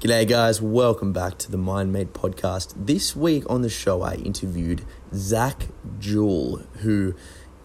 [0.00, 0.62] G'day, guys.
[0.62, 2.72] Welcome back to the MindMate podcast.
[2.74, 5.66] This week on the show, I interviewed Zach
[5.98, 7.14] Jewell, who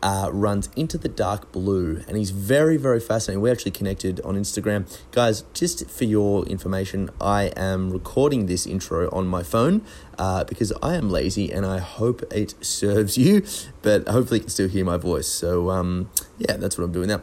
[0.03, 3.41] uh, runs Into the Dark Blue, and he's very, very fascinating.
[3.41, 4.85] We actually connected on Instagram.
[5.11, 9.85] Guys, just for your information, I am recording this intro on my phone
[10.19, 13.45] uh, because I am lazy and I hope it serves you,
[13.81, 15.27] but hopefully you can still hear my voice.
[15.27, 17.21] So, um, yeah, that's what I'm doing now.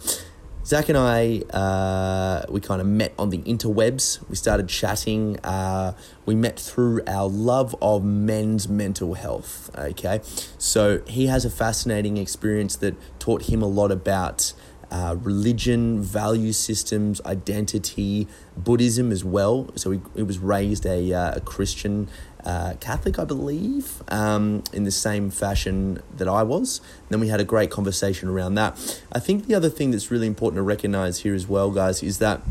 [0.65, 4.21] Zach and I, uh, we kind of met on the interwebs.
[4.29, 5.39] We started chatting.
[5.41, 9.71] Uh, we met through our love of men's mental health.
[9.77, 10.21] Okay.
[10.59, 14.53] So he has a fascinating experience that taught him a lot about
[14.93, 19.71] uh, religion, value systems, identity, Buddhism as well.
[19.75, 22.09] So he, he was raised a, uh, a Christian
[22.45, 26.79] uh, Catholic, I believe, um, in the same fashion that I was.
[26.79, 28.77] And then we had a great conversation around that.
[29.13, 32.19] I think the other thing that's really important to recognize here as well, guys, is
[32.19, 32.43] that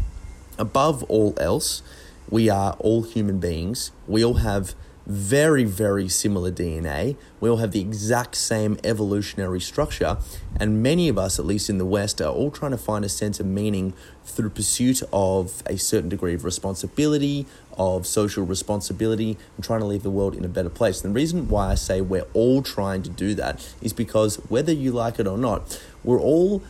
[0.58, 1.82] above all else,
[2.30, 3.91] we are all human beings.
[4.08, 4.73] We all have
[5.11, 7.15] very, very similar DNA.
[7.40, 10.18] We all have the exact same evolutionary structure,
[10.59, 13.09] and many of us, at least in the West, are all trying to find a
[13.09, 13.93] sense of meaning
[14.26, 17.45] through pursuit of a certain degree of responsibility,
[17.77, 21.03] of social responsibility, and trying to leave the world in a better place.
[21.03, 24.71] And the reason why I say we're all trying to do that is because whether
[24.71, 26.63] you like it or not, we're all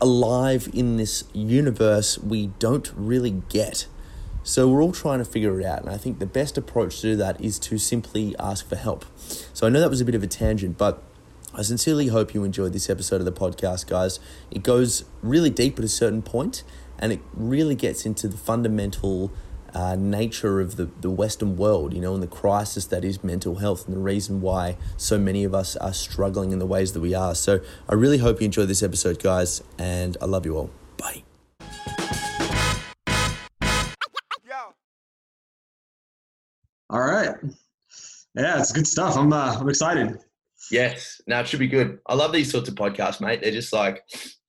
[0.00, 3.86] alive in this universe we don't really get
[4.44, 7.08] so we're all trying to figure it out, and I think the best approach to
[7.08, 9.04] do that is to simply ask for help.
[9.52, 11.02] So I know that was a bit of a tangent, but
[11.54, 14.20] I sincerely hope you enjoyed this episode of the podcast, guys.
[14.50, 16.62] It goes really deep at a certain point,
[16.98, 19.32] and it really gets into the fundamental
[19.72, 23.56] uh, nature of the, the Western world, you know, and the crisis that is mental
[23.56, 27.00] health, and the reason why so many of us are struggling in the ways that
[27.00, 27.34] we are.
[27.34, 30.70] So I really hope you enjoyed this episode, guys, and I love you all.
[30.96, 31.24] Bye.
[36.94, 37.34] All right.
[38.36, 39.16] Yeah, it's good stuff.
[39.16, 40.16] I'm uh, I'm excited.
[40.70, 41.20] Yes.
[41.26, 41.98] Now it should be good.
[42.06, 43.40] I love these sorts of podcasts, mate.
[43.42, 44.04] They're just like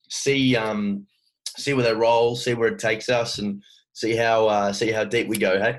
[0.08, 1.08] see um
[1.56, 3.60] see where they roll, see where it takes us, and
[3.94, 5.58] see how uh, see how deep we go.
[5.58, 5.78] Hey.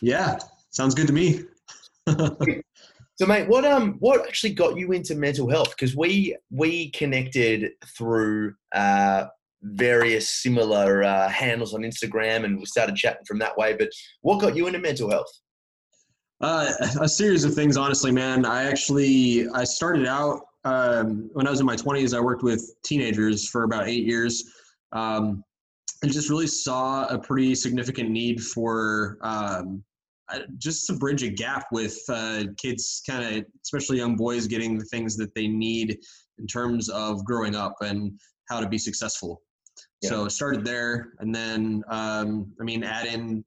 [0.00, 0.38] Yeah,
[0.70, 1.42] sounds good to me.
[2.08, 5.76] so, mate, what um what actually got you into mental health?
[5.76, 9.26] Because we we connected through uh,
[9.60, 13.74] various similar uh, handles on Instagram, and we started chatting from that way.
[13.74, 13.90] But
[14.22, 15.30] what got you into mental health?
[16.42, 18.44] Uh, a series of things, honestly, man.
[18.44, 22.16] I actually I started out um, when I was in my 20s.
[22.16, 24.52] I worked with teenagers for about eight years,
[24.90, 25.44] um,
[26.02, 29.84] and just really saw a pretty significant need for um,
[30.58, 34.84] just to bridge a gap with uh, kids, kind of especially young boys, getting the
[34.86, 35.96] things that they need
[36.38, 39.42] in terms of growing up and how to be successful.
[40.00, 40.10] Yeah.
[40.10, 43.44] So started there, and then um, I mean, add in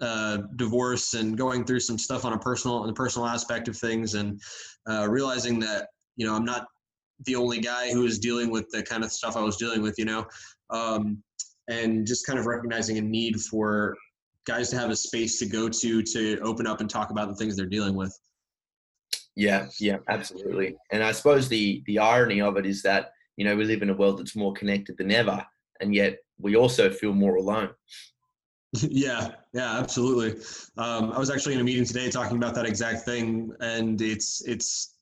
[0.00, 4.14] uh, divorce and going through some stuff on a personal the personal aspect of things
[4.14, 4.40] and
[4.88, 6.66] uh, realizing that you know I'm not
[7.24, 9.96] the only guy who is dealing with the kind of stuff I was dealing with,
[9.98, 10.26] you know,
[10.70, 11.22] um,
[11.68, 13.96] and just kind of recognizing a need for
[14.46, 17.34] guys to have a space to go to to open up and talk about the
[17.34, 18.16] things they're dealing with.
[19.36, 20.76] Yeah, yeah, absolutely.
[20.90, 23.90] And I suppose the the irony of it is that you know we live in
[23.90, 25.44] a world that's more connected than ever,
[25.80, 27.70] and yet we also feel more alone.
[28.72, 30.42] Yeah, yeah, absolutely.
[30.76, 34.42] Um, I was actually in a meeting today talking about that exact thing, and it's
[34.46, 34.94] it's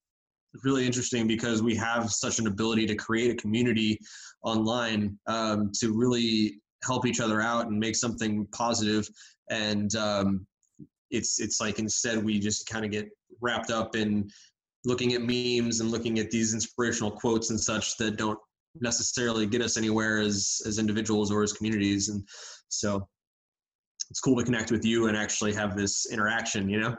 [0.65, 3.99] really interesting because we have such an ability to create a community
[4.43, 9.09] online um, to really help each other out and make something positive.
[9.51, 10.47] And um,
[11.11, 13.09] it's it's like instead we just kind of get
[13.41, 14.31] wrapped up in
[14.85, 18.39] looking at memes and looking at these inspirational quotes and such that don't
[18.81, 22.09] necessarily get us anywhere as as individuals or as communities.
[22.09, 22.27] And
[22.69, 23.09] so
[24.11, 26.97] it's cool to connect with you and actually have this interaction, you know?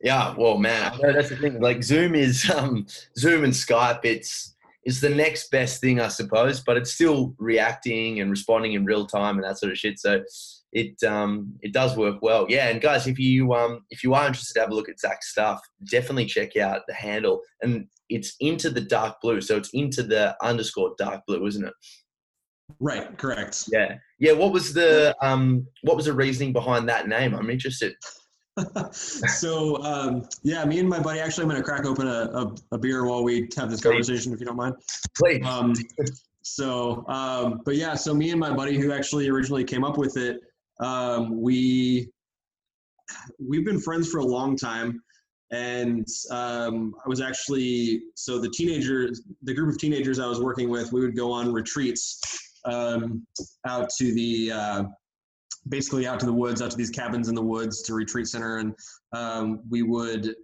[0.00, 1.60] Yeah, well, man, that's the thing.
[1.60, 2.86] Like Zoom is um,
[3.18, 4.00] Zoom and Skype.
[4.04, 4.54] It's
[4.84, 9.06] it's the next best thing, I suppose, but it's still reacting and responding in real
[9.06, 9.98] time and that sort of shit.
[9.98, 10.22] So
[10.72, 12.46] it um, it does work well.
[12.48, 15.00] Yeah, and guys, if you um, if you are interested to have a look at
[15.00, 15.60] Zach's stuff,
[15.90, 17.40] definitely check out the handle.
[17.62, 21.74] And it's into the dark blue, so it's into the underscore dark blue, isn't it?
[22.80, 23.16] Right.
[23.18, 23.64] Correct.
[23.72, 23.96] Yeah.
[24.18, 24.32] Yeah.
[24.32, 27.34] What was the um what was the reasoning behind that name?
[27.34, 27.94] I'm interested.
[28.92, 32.78] so um, yeah, me and my buddy actually I'm gonna crack open a, a, a
[32.78, 34.34] beer while we have this conversation, Please.
[34.34, 34.74] if you don't mind.
[35.16, 35.44] Please.
[35.44, 35.74] Um,
[36.42, 40.16] so um, but yeah, so me and my buddy who actually originally came up with
[40.16, 40.40] it,
[40.80, 42.08] um, we
[43.38, 45.02] we've been friends for a long time
[45.50, 50.68] and um, I was actually so the teenagers, the group of teenagers I was working
[50.68, 52.20] with, we would go on retreats
[52.64, 53.26] um,
[53.66, 54.84] out to the uh,
[55.68, 58.58] basically out to the woods, out to these cabins in the woods to retreat center,
[58.58, 58.74] and
[59.12, 60.34] um, we would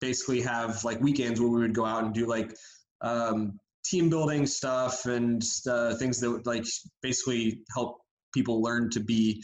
[0.00, 2.54] basically have like weekends where we would go out and do like
[3.02, 6.64] um, team building stuff and uh, things that would like
[7.02, 7.98] basically help
[8.34, 9.42] people learn to be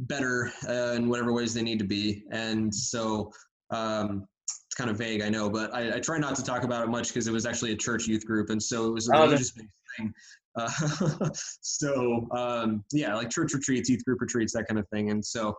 [0.00, 2.24] better uh, in whatever ways they need to be.
[2.30, 3.32] And so
[3.70, 6.84] um, it's kind of vague, I know, but I, I, try not to talk about
[6.84, 9.16] it much because it was actually a church youth group, and so it was a
[9.16, 10.12] oh, religious thing.
[10.56, 10.70] Uh,
[11.60, 15.10] so um, yeah, like church retreats, youth group retreats, that kind of thing.
[15.10, 15.56] And so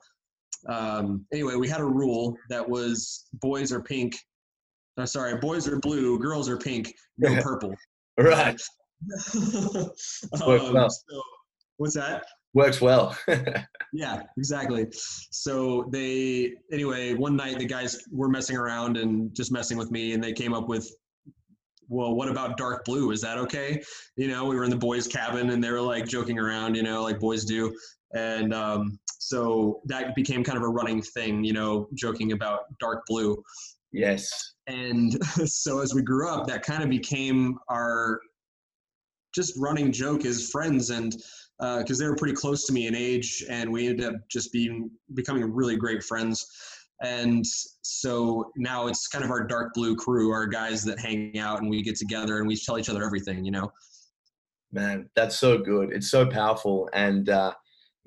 [0.68, 4.16] um, anyway, we had a rule that was boys are pink.
[4.98, 7.74] Uh, sorry, boys are blue, girls are pink, no purple.
[8.18, 8.60] right.
[9.36, 9.92] um,
[10.42, 10.90] well.
[10.90, 11.22] so,
[11.78, 12.26] what's that?
[12.56, 13.16] Works well.
[13.94, 14.88] yeah, exactly.
[15.30, 20.14] So they anyway, one night the guys were messing around and just messing with me,
[20.14, 20.92] and they came up with
[21.90, 23.12] well, what about dark blue?
[23.12, 23.82] Is that okay?
[24.16, 26.84] You know, we were in the boys' cabin and they were like joking around, you
[26.84, 27.76] know, like boys do.
[28.14, 33.04] And um, so that became kind of a running thing, you know, joking about dark
[33.08, 33.42] blue.
[33.92, 34.54] Yes.
[34.68, 35.14] And
[35.46, 38.20] so as we grew up, that kind of became our
[39.34, 40.90] just running joke as friends.
[40.90, 41.16] And
[41.60, 44.52] because uh, they were pretty close to me in age, and we ended up just
[44.52, 46.46] being becoming really great friends.
[47.04, 47.46] And
[47.82, 51.70] so now it's kind of our dark blue crew, our guys that hang out and
[51.70, 53.72] we get together and we tell each other everything, you know.
[54.72, 55.94] Man, that's so good.
[55.94, 57.54] It's so powerful and uh,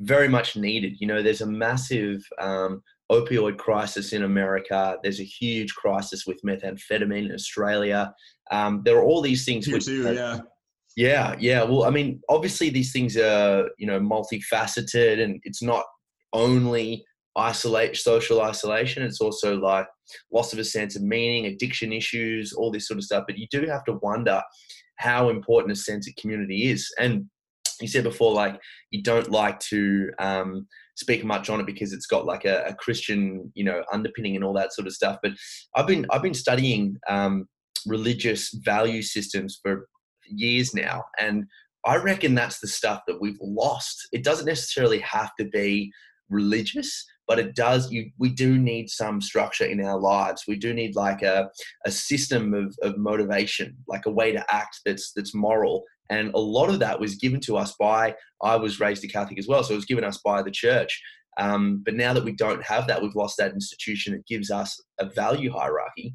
[0.00, 0.96] very much needed.
[0.98, 4.96] You know, there's a massive um, opioid crisis in America.
[5.02, 8.12] There's a huge crisis with methamphetamine in Australia.
[8.50, 9.68] Um, there are all these things.
[9.68, 10.40] Which, too, yeah.
[10.96, 11.62] Yeah, yeah.
[11.62, 15.84] Well, I mean, obviously these things are you know multifaceted, and it's not
[16.32, 17.04] only
[17.36, 19.02] isolate social isolation.
[19.02, 19.86] It's also like
[20.32, 23.24] loss of a sense of meaning addiction issues all this sort of stuff.
[23.26, 24.42] But you do have to wonder
[24.96, 26.92] how important a sense of community is.
[26.98, 27.26] And
[27.80, 28.60] you said before like
[28.90, 30.66] you don't like to um,
[30.96, 34.44] speak much on it because it's got like a, a, christian you know underpinning and
[34.44, 35.18] all that sort of stuff.
[35.22, 35.32] But
[35.74, 37.46] i've been i've been studying um,
[37.86, 39.86] religious value systems for
[40.26, 41.04] years now.
[41.18, 41.44] And
[41.86, 43.96] i reckon that's the stuff that we've lost.
[44.12, 45.90] It doesn't necessarily have to be
[46.28, 50.42] religious but it does you we do need some structure in our lives.
[50.48, 51.48] We do need like a,
[51.86, 55.84] a system of, of motivation like a way to act that's that's moral.
[56.10, 59.38] And a lot of that was given to us by i was raised a catholic
[59.38, 61.00] as well so it was given us by the church.
[61.38, 64.76] Um, but now that we don't have that we've lost that institution that gives us
[64.98, 66.12] a value hierarchy.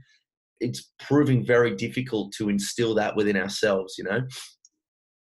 [0.59, 4.19] It's proving very difficult to instill that within ourselves you know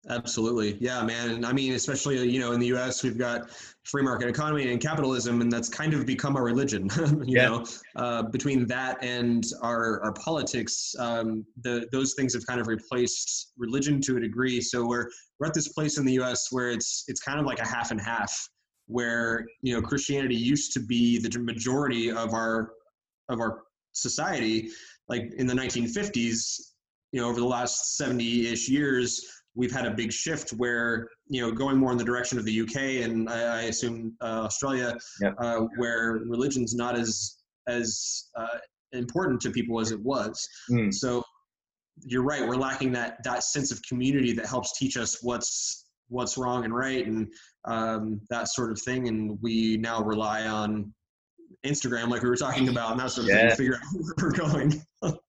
[0.09, 0.79] Absolutely.
[0.81, 1.45] Yeah, man.
[1.45, 3.51] I mean, especially, you know, in the US, we've got
[3.85, 6.89] free market economy and capitalism, and that's kind of become a religion,
[7.27, 7.49] you yeah.
[7.49, 7.67] know,
[7.97, 13.53] uh, between that and our, our politics, um, the, those things have kind of replaced
[13.59, 14.61] religion to a degree.
[14.61, 15.07] So we're,
[15.39, 17.91] we're at this place in the US where it's, it's kind of like a half
[17.91, 18.49] and half
[18.87, 22.73] where, you know, Christianity used to be the majority of our,
[23.29, 23.63] of our
[23.93, 24.71] society,
[25.09, 26.71] like in the 1950s,
[27.13, 31.41] you know, over the last 70 ish years, we've had a big shift where you
[31.41, 34.97] know going more in the direction of the UK and I, I assume uh, Australia,
[35.21, 35.35] yep.
[35.39, 37.39] uh, where religion's not as
[37.69, 38.59] as uh,
[38.93, 40.49] important to people as it was.
[40.71, 40.93] Mm.
[40.93, 41.23] So
[42.03, 42.47] you're right.
[42.47, 46.75] We're lacking that that sense of community that helps teach us what's what's wrong and
[46.75, 47.29] right and
[47.67, 49.09] um, that sort of thing.
[49.09, 50.93] And we now rely on
[51.65, 53.41] Instagram, like we were talking about, and that sort of yeah.
[53.41, 54.83] thing, to figure out where we're going.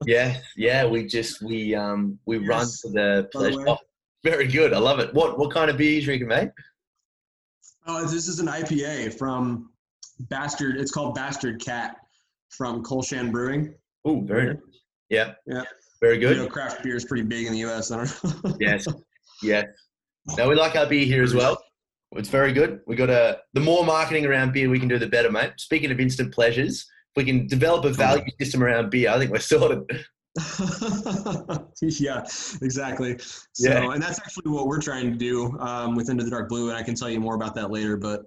[0.06, 0.86] yeah, yeah.
[0.86, 2.48] We just we um we yes.
[2.48, 3.78] run to the pleasure.
[4.24, 4.74] Very good.
[4.74, 5.14] I love it.
[5.14, 6.50] What what kind of beer are you drinking, mate?
[7.88, 9.72] Oh, this is an IPA from
[10.30, 10.78] Bastard.
[10.78, 11.96] It's called Bastard Kat
[12.50, 13.74] from Kulshan Brewing.
[14.06, 14.58] Oh, very nice.
[15.10, 15.34] Yeah.
[15.48, 15.64] Yeah.
[16.02, 16.38] Very good.
[16.38, 17.92] You know, craft beer is pretty big in the U.S.
[17.92, 18.56] I don't know.
[18.60, 18.88] yes.
[19.44, 19.66] Yes.
[20.38, 21.60] Now we like our beer here as well.
[22.12, 22.82] It's very good.
[22.86, 25.54] We got a the more marketing around beer we can do, the better, mate.
[25.58, 29.32] Speaking of instant pleasures, if we can develop a value system around beer, I think
[29.32, 29.80] we're sorted.
[31.82, 32.22] yeah,
[32.62, 33.18] exactly.
[33.54, 33.92] So, yeah.
[33.92, 36.78] and that's actually what we're trying to do um, with Into the Dark Blue, and
[36.78, 37.98] I can tell you more about that later.
[37.98, 38.22] But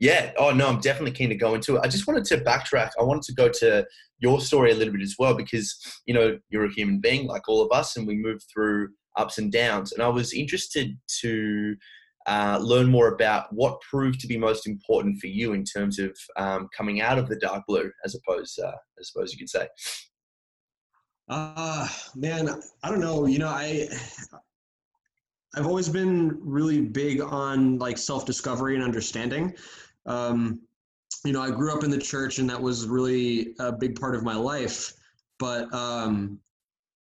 [0.00, 1.80] yeah, oh no, I'm definitely keen to go into it.
[1.84, 2.90] I just wanted to backtrack.
[2.98, 3.86] I wanted to go to
[4.18, 7.48] your story a little bit as well because you know you're a human being like
[7.48, 9.92] all of us, and we move through ups and downs.
[9.92, 11.76] And I was interested to
[12.26, 16.16] uh, learn more about what proved to be most important for you in terms of
[16.36, 19.68] um, coming out of the dark blue, as opposed, uh, I suppose you could say.
[21.32, 23.24] Uh man, I don't know.
[23.24, 23.88] You know, I
[25.56, 29.54] I've always been really big on like self-discovery and understanding.
[30.04, 30.60] Um,
[31.24, 34.14] you know, I grew up in the church and that was really a big part
[34.14, 34.92] of my life.
[35.38, 36.38] But um,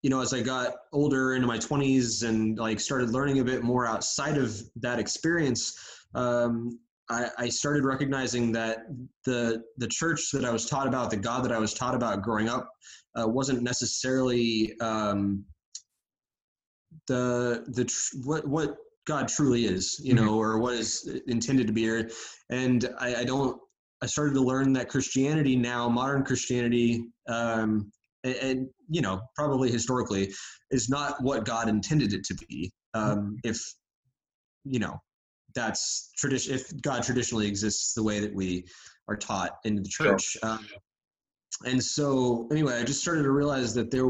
[0.01, 3.63] you know, as I got older into my 20s and like started learning a bit
[3.63, 5.77] more outside of that experience,
[6.15, 6.79] um,
[7.11, 8.85] I, I started recognizing that
[9.25, 12.21] the the church that I was taught about, the God that I was taught about
[12.21, 12.69] growing up,
[13.19, 15.43] uh, wasn't necessarily um,
[17.07, 21.73] the the tr- what what God truly is, you know, or what is intended to
[21.73, 22.03] be.
[22.49, 23.59] And I, I don't.
[24.03, 27.91] I started to learn that Christianity now, modern Christianity, um,
[28.23, 30.33] and, and, you know, probably historically,
[30.71, 32.71] is not what God intended it to be.
[32.95, 33.59] Um, if
[34.63, 34.99] you know,
[35.55, 36.53] that's tradition.
[36.55, 38.65] If God traditionally exists the way that we
[39.07, 40.23] are taught in the church.
[40.23, 40.49] Sure.
[40.51, 40.67] Um,
[41.65, 44.07] and so, anyway, I just started to realize that there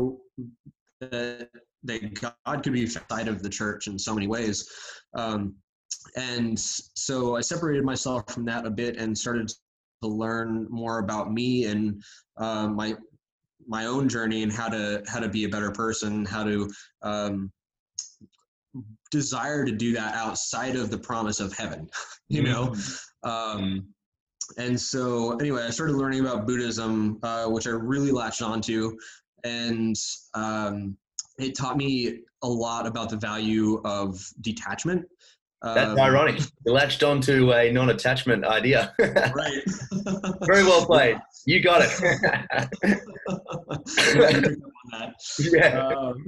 [1.02, 1.50] that
[1.84, 4.70] that God could be outside of the church in so many ways.
[5.16, 5.56] Um,
[6.16, 9.52] and so I separated myself from that a bit and started
[10.04, 12.02] to learn more about me and
[12.38, 12.96] uh, my
[13.68, 16.70] my own journey and how to how to be a better person, how to
[17.02, 17.52] um,
[19.12, 21.90] desire to do that outside of the promise of heaven,
[22.30, 22.68] you know.
[22.68, 23.30] Mm-hmm.
[23.30, 23.88] Um,
[24.58, 28.98] and so anyway, I started learning about Buddhism, uh, which I really latched onto,
[29.44, 29.96] and
[30.34, 30.98] um,
[31.38, 35.06] it taught me a lot about the value of detachment.
[35.64, 36.42] That's um, ironic.
[36.66, 38.94] You latched onto a non-attachment idea.
[39.00, 39.62] right.
[40.42, 41.18] Very well played.
[41.46, 41.92] You got it.
[45.40, 45.88] yeah.
[45.88, 46.26] Um,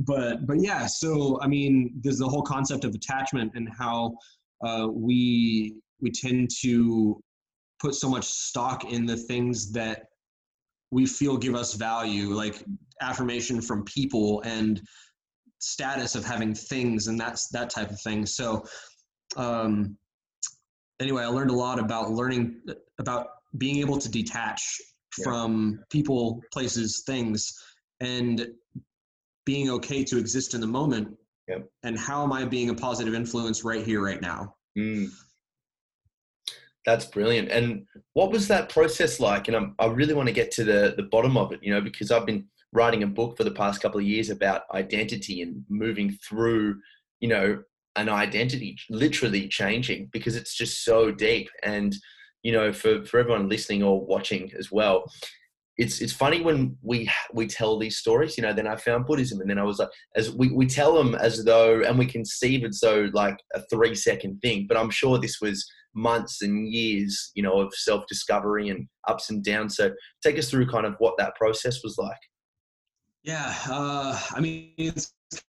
[0.00, 0.86] but but yeah.
[0.86, 4.16] So I mean, there's the whole concept of attachment and how
[4.64, 7.20] uh, we we tend to
[7.80, 10.04] put so much stock in the things that
[10.92, 12.64] we feel give us value, like
[13.02, 14.80] affirmation from people and
[15.58, 18.64] status of having things and that's that type of thing so
[19.36, 19.96] um
[21.00, 22.60] anyway i learned a lot about learning
[22.98, 24.80] about being able to detach
[25.18, 25.24] yeah.
[25.24, 27.52] from people places things
[28.00, 28.48] and
[29.44, 31.08] being okay to exist in the moment
[31.48, 31.66] yep.
[31.84, 35.08] and how am i being a positive influence right here right now mm.
[36.86, 37.50] That's brilliant.
[37.50, 39.48] And what was that process like?
[39.48, 41.80] And I'm, i really want to get to the, the bottom of it, you know,
[41.80, 45.64] because I've been writing a book for the past couple of years about identity and
[45.68, 46.78] moving through,
[47.20, 47.62] you know,
[47.96, 51.48] an identity literally changing because it's just so deep.
[51.62, 51.96] And,
[52.42, 55.04] you know, for, for everyone listening or watching as well,
[55.78, 58.38] it's it's funny when we we tell these stories.
[58.38, 60.94] You know, then I found Buddhism, and then I was like, as we, we tell
[60.94, 64.66] them as though, and we conceive it so like a three second thing.
[64.66, 69.28] But I'm sure this was months and years, you know, of self discovery and ups
[69.28, 69.76] and downs.
[69.76, 69.90] So
[70.22, 72.16] take us through kind of what that process was like.
[73.26, 75.12] Yeah, uh, I mean it's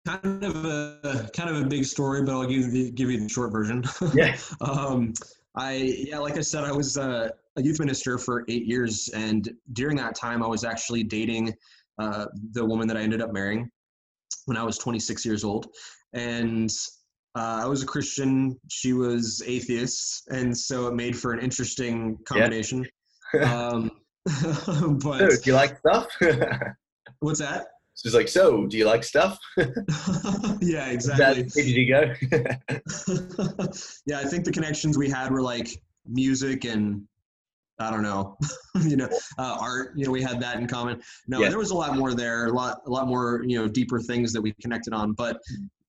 [0.07, 3.29] kind of a kind of a big story, but I'll give you, give you the
[3.29, 3.83] short version.
[4.15, 4.35] Yeah.
[4.61, 5.13] um,
[5.55, 5.73] I
[6.07, 9.95] yeah, like I said, I was uh, a youth minister for eight years, and during
[9.97, 11.53] that time, I was actually dating
[11.99, 13.69] uh, the woman that I ended up marrying
[14.45, 15.67] when I was 26 years old,
[16.13, 16.71] and
[17.35, 18.59] uh, I was a Christian.
[18.69, 22.87] She was atheist, and so it made for an interesting combination.
[23.35, 23.67] Yeah.
[23.69, 23.91] um,
[25.03, 26.07] but do you like stuff?
[27.19, 27.67] What's that?
[28.01, 29.37] She's like, so do you like stuff?
[30.61, 31.43] yeah, exactly.
[31.53, 32.13] Where did you go?
[34.05, 35.69] yeah, I think the connections we had were like
[36.05, 37.01] music and
[37.77, 38.37] I don't know,
[38.81, 39.93] you know, uh, art.
[39.97, 41.01] You know, we had that in common.
[41.27, 41.49] No, yeah.
[41.49, 44.31] there was a lot more there, a lot, a lot more, you know, deeper things
[44.33, 45.13] that we connected on.
[45.13, 45.37] But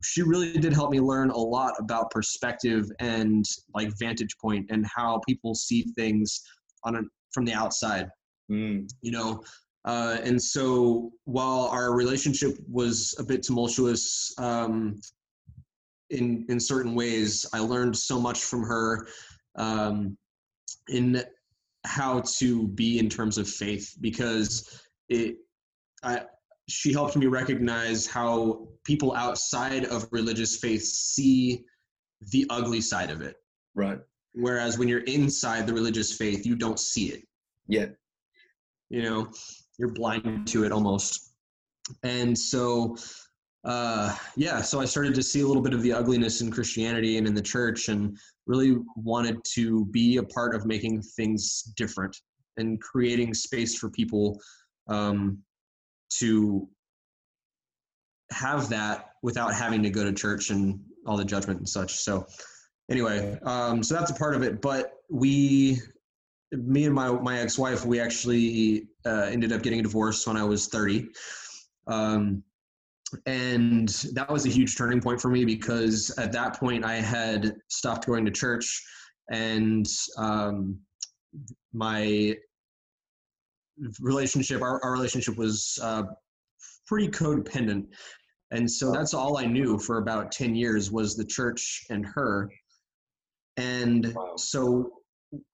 [0.03, 3.45] she really did help me learn a lot about perspective and
[3.75, 6.41] like vantage point and how people see things
[6.85, 7.01] on a,
[7.33, 8.09] from the outside.
[8.51, 8.89] Mm.
[9.03, 9.43] You know,
[9.85, 15.01] uh, and so while our relationship was a bit tumultuous um,
[16.11, 19.07] in in certain ways, I learned so much from her
[19.57, 20.17] um,
[20.89, 21.23] in
[21.85, 25.37] how to be in terms of faith because it
[26.03, 26.23] I,
[26.69, 31.65] she helped me recognize how people outside of religious faith see
[32.33, 33.37] the ugly side of it.
[33.75, 33.99] Right.
[34.35, 37.27] Whereas when you're inside the religious faith, you don't see it.
[37.67, 37.87] Yeah.
[38.89, 39.29] You know,
[39.81, 41.33] you're blind to it almost.
[42.03, 42.97] And so,
[43.65, 47.17] uh, yeah, so I started to see a little bit of the ugliness in Christianity
[47.17, 52.15] and in the church, and really wanted to be a part of making things different
[52.59, 54.39] and creating space for people
[54.89, 55.39] um,
[56.19, 56.69] to
[58.33, 61.95] have that without having to go to church and all the judgment and such.
[61.95, 62.27] So,
[62.91, 64.61] anyway, um, so that's a part of it.
[64.61, 65.81] But we
[66.53, 70.45] me and my my ex-wife we actually uh, ended up getting a divorce when i
[70.45, 71.09] was 30
[71.87, 72.43] um,
[73.27, 77.57] and that was a huge turning point for me because at that point i had
[77.69, 78.83] stopped going to church
[79.31, 80.79] and um,
[81.73, 82.35] my
[84.01, 86.03] relationship our, our relationship was uh,
[86.91, 87.87] pretty codependent.
[88.51, 92.51] And so that's all i knew for about 10 years was the church and her.
[93.57, 94.91] And so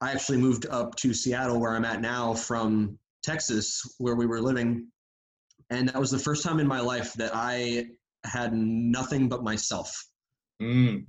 [0.00, 4.40] I actually moved up to Seattle, where I'm at now, from Texas, where we were
[4.40, 4.88] living.
[5.70, 7.86] And that was the first time in my life that I
[8.24, 9.92] had nothing but myself.
[10.62, 11.04] Mm.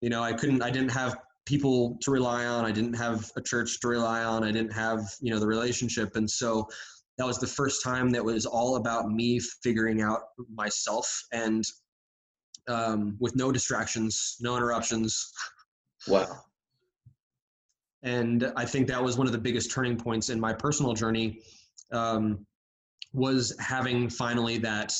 [0.00, 2.64] You know, I couldn't, I didn't have people to rely on.
[2.64, 4.44] I didn't have a church to rely on.
[4.44, 6.16] I didn't have, you know, the relationship.
[6.16, 6.68] And so
[7.18, 10.20] that was the first time that was all about me figuring out
[10.52, 11.62] myself and
[12.68, 15.32] um, with no distractions, no interruptions.
[16.08, 16.38] Wow.
[18.04, 21.40] And I think that was one of the biggest turning points in my personal journey
[21.90, 22.46] um,
[23.14, 24.92] was having finally that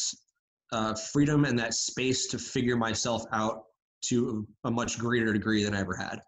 [0.73, 3.65] uh, freedom and that space to figure myself out
[4.07, 6.19] to a much greater degree than I ever had.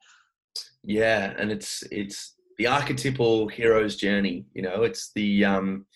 [0.84, 4.46] Yeah, and it's it's the archetypal hero's journey.
[4.54, 5.86] You know, it's the um,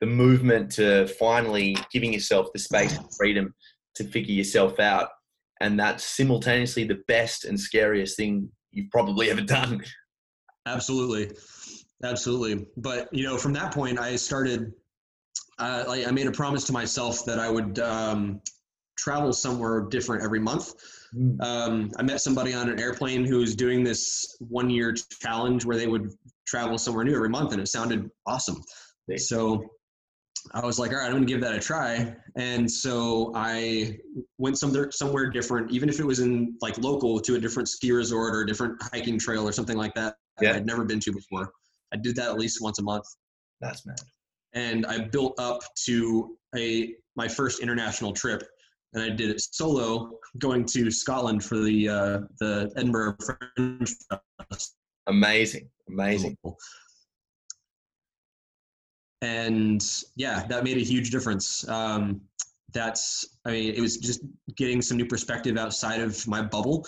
[0.00, 3.54] the movement to finally giving yourself the space and freedom
[3.96, 5.10] to figure yourself out,
[5.60, 9.82] and that's simultaneously the best and scariest thing you've probably ever done.
[10.66, 11.30] Absolutely,
[12.04, 12.66] absolutely.
[12.76, 14.72] But you know, from that point, I started.
[15.58, 18.40] Uh, like I made a promise to myself that I would um,
[18.96, 20.72] travel somewhere different every month.
[21.12, 21.40] Hmm.
[21.40, 25.76] Um, I met somebody on an airplane who was doing this one year challenge where
[25.76, 26.12] they would
[26.46, 28.62] travel somewhere new every month, and it sounded awesome.
[29.16, 29.64] So
[30.52, 32.14] I was like, all right, I'm going to give that a try.
[32.36, 33.98] And so I
[34.38, 37.92] went somewhere somewhere different, even if it was in like local to a different ski
[37.92, 40.16] resort or a different hiking trail or something like that.
[40.42, 40.54] Yeah.
[40.54, 41.52] I'd never been to before.
[41.92, 43.04] I did that at least once a month.
[43.60, 44.00] That's mad.
[44.54, 48.42] And I built up to a my first international trip,
[48.94, 53.88] and I did it solo, going to Scotland for the uh, the Edinburgh Fringe
[54.48, 54.76] Fest.
[55.06, 56.36] Amazing, amazing
[59.22, 59.84] and
[60.16, 61.68] yeah, that made a huge difference.
[61.68, 62.22] Um,
[62.72, 64.20] that's, I mean, it was just
[64.56, 66.86] getting some new perspective outside of my bubble.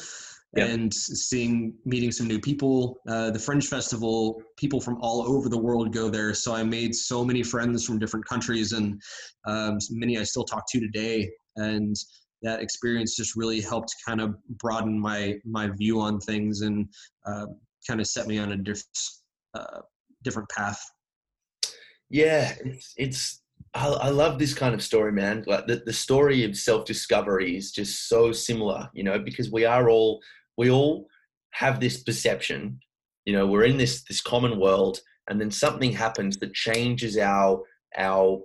[0.56, 2.98] And seeing, meeting some new people.
[3.08, 6.34] Uh, the Fringe Festival, people from all over the world go there.
[6.34, 9.00] So I made so many friends from different countries, and
[9.46, 11.30] um, many I still talk to today.
[11.56, 11.96] And
[12.42, 16.86] that experience just really helped kind of broaden my my view on things and
[17.24, 17.46] uh,
[17.88, 18.98] kind of set me on a different
[19.54, 19.80] uh,
[20.22, 20.82] different path
[22.12, 23.42] yeah, it's it's
[23.74, 25.44] I, I love this kind of story, man.
[25.46, 29.64] Like the, the story of self discovery is just so similar, you know, because we
[29.64, 30.20] are all
[30.56, 31.06] we all
[31.52, 32.80] have this perception,
[33.24, 37.62] you know, we're in this this common world, and then something happens that changes our
[37.96, 38.40] our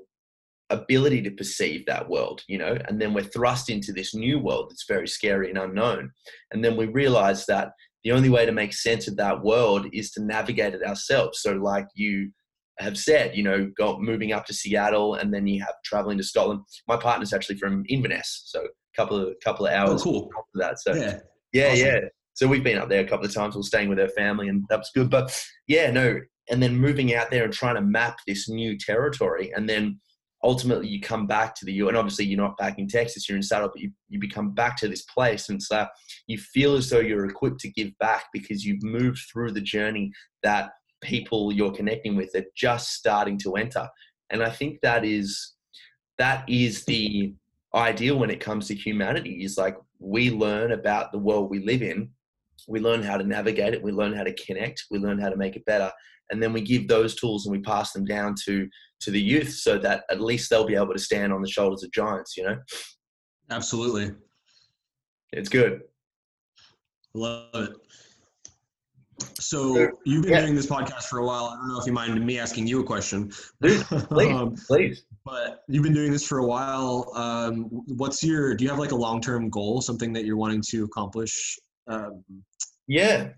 [0.70, 4.70] ability to perceive that world, you know, and then we're thrust into this new world
[4.70, 6.12] that's very scary and unknown.
[6.52, 7.72] And then we realize that
[8.04, 11.42] the only way to make sense of that world is to navigate it ourselves.
[11.42, 12.32] So, like you
[12.80, 16.24] have said, you know, go, moving up to Seattle and then you have traveling to
[16.24, 16.62] Scotland.
[16.88, 20.30] My partner's actually from Inverness, so a couple of couple of oh, hours oh, cool.
[20.38, 20.80] after that.
[20.80, 21.20] So yeah,
[21.54, 21.86] yeah, awesome.
[21.86, 22.00] yeah.
[22.34, 23.56] So we've been up there a couple of times.
[23.56, 25.10] We're staying with her family, and that was good.
[25.10, 25.36] But
[25.68, 29.68] yeah, no, and then moving out there and trying to map this new territory, and
[29.68, 30.00] then
[30.44, 31.88] ultimately you come back to the U.
[31.88, 34.78] And obviously you're not back in Texas, you're in Seattle, but you, you become back
[34.78, 35.88] to this place, and so
[36.28, 40.12] you feel as though you're equipped to give back because you've moved through the journey
[40.44, 43.88] that people you're connecting with are just starting to enter.
[44.30, 45.54] And I think that is
[46.18, 47.34] that is the
[47.74, 51.82] ideal when it comes to humanity is like we learn about the world we live
[51.82, 52.10] in.
[52.68, 53.84] We learn how to navigate it.
[53.84, 54.86] We learn how to connect.
[54.92, 55.92] We learn how to make it better.
[56.32, 58.68] And then we give those tools and we pass them down to
[59.00, 61.84] to the youth so that at least they'll be able to stand on the shoulders
[61.84, 62.58] of giants you know?
[63.52, 64.12] Absolutely.
[65.32, 65.82] It's good.
[67.16, 67.74] I love it
[69.40, 70.42] so you've been yeah.
[70.42, 71.46] doing this podcast for a while.
[71.46, 73.32] I don't know if you mind me asking you a question.
[73.62, 75.06] Please, please, um, please.
[75.26, 77.12] But you've been doing this for a while.
[77.16, 78.56] Um, what's your?
[78.56, 81.58] Do you have like a long-term goal, something that you're wanting to accomplish?
[81.88, 82.24] Um,
[82.88, 83.30] yeah.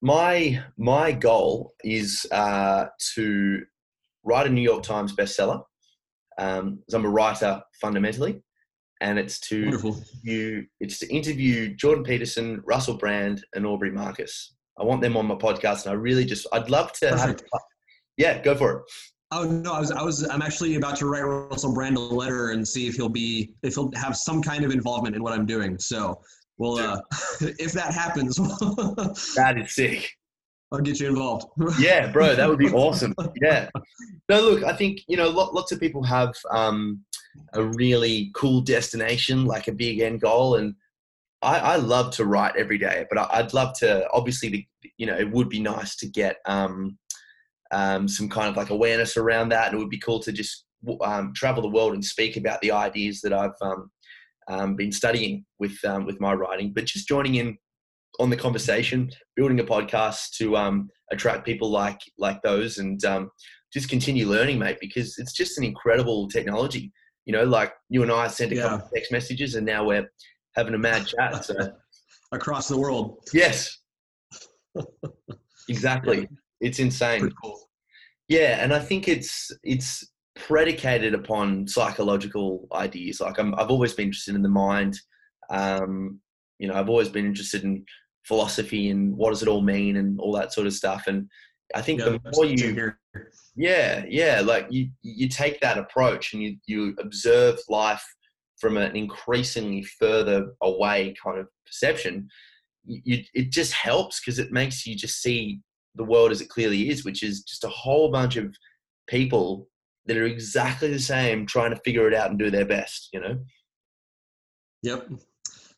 [0.00, 3.62] My my goal is uh, to
[4.24, 5.62] write a New York Times bestseller.
[6.38, 8.42] Um, I'm a writer fundamentally,
[9.00, 10.02] and it's to Wonderful.
[10.22, 10.66] you.
[10.80, 15.34] It's to interview Jordan Peterson, Russell Brand, and Aubrey Marcus I want them on my
[15.34, 17.42] podcast, and I really just I'd love to have.
[18.16, 18.82] Yeah, go for it.
[19.32, 22.50] Oh no, I was I was I'm actually about to write Russell Brand a letter
[22.50, 25.46] and see if he'll be if he'll have some kind of involvement in what I'm
[25.46, 25.78] doing.
[25.78, 26.20] So,
[26.58, 27.00] well, uh,
[27.40, 28.36] if that happens,
[29.36, 30.10] that is sick.
[30.70, 31.46] I'll get you involved.
[31.78, 33.14] yeah, bro, that would be awesome.
[33.42, 33.68] Yeah.
[34.28, 37.02] No, look, I think you know lots of people have um,
[37.54, 40.74] a really cool destination, like a big end goal, and
[41.42, 45.06] I, I love to write every day, but I, would love to obviously, to, you
[45.06, 46.98] know, it would be nice to get um,
[47.72, 50.64] um, some kind of like awareness around that, and it would be cool to just
[51.02, 53.90] um, travel the world and speak about the ideas that I've um,
[54.48, 56.72] um, been studying with um, with my writing.
[56.72, 57.58] But just joining in
[58.20, 63.30] on the conversation, building a podcast to um, attract people like like those, and um,
[63.72, 64.78] just continue learning, mate.
[64.80, 66.92] Because it's just an incredible technology.
[67.24, 68.62] You know, like you and I sent a yeah.
[68.62, 70.08] couple of text messages, and now we're
[70.54, 71.44] having a mad chat.
[71.44, 71.54] So
[72.32, 73.18] across the world.
[73.32, 73.78] Yes.
[75.68, 76.20] exactly.
[76.20, 76.26] Yeah.
[76.60, 77.30] It's insane.
[77.42, 77.58] Cool.
[78.28, 83.20] Yeah, and I think it's it's predicated upon psychological ideas.
[83.20, 84.98] Like i have always been interested in the mind.
[85.50, 86.20] Um,
[86.58, 87.84] you know, I've always been interested in
[88.24, 91.08] philosophy and what does it all mean and all that sort of stuff.
[91.08, 91.28] And
[91.74, 92.92] I think yeah, the more you,
[93.56, 98.04] yeah, yeah, like you you take that approach and you you observe life
[98.62, 102.28] from an increasingly further away kind of perception.
[102.84, 105.60] You, it just helps because it makes you just see
[105.96, 108.54] the world as it clearly is, which is just a whole bunch of
[109.08, 109.66] people
[110.06, 113.20] that are exactly the same trying to figure it out and do their best, you
[113.20, 113.36] know?
[114.84, 115.08] Yep.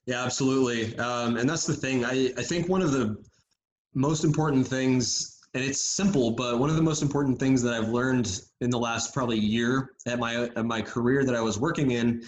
[0.06, 0.96] Yeah, absolutely.
[0.98, 2.04] Um, and that's the thing.
[2.04, 3.16] I, I think one of the
[3.94, 7.88] most important things, and it's simple, but one of the most important things that I've
[7.88, 11.92] learned in the last probably year at my at my career that I was working
[11.92, 12.22] in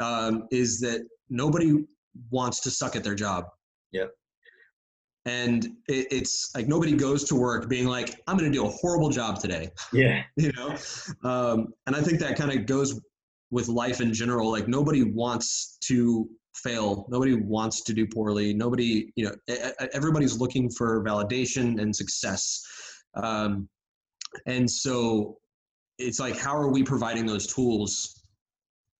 [0.00, 1.84] um, is that nobody
[2.30, 3.44] wants to suck at their job.
[3.92, 4.06] Yeah.
[5.26, 8.70] and it, it's like nobody goes to work being like i'm going to do a
[8.70, 9.70] horrible job today.
[9.92, 10.22] Yeah.
[10.36, 10.76] You know?
[11.28, 13.00] Um, and i think that kind of goes
[13.50, 17.06] with life in general like nobody wants to fail.
[17.08, 18.52] Nobody wants to do poorly.
[18.54, 19.56] Nobody you know
[19.92, 22.62] everybody's looking for validation and success.
[23.14, 23.68] Um,
[24.46, 25.38] and so
[25.98, 28.19] it's like how are we providing those tools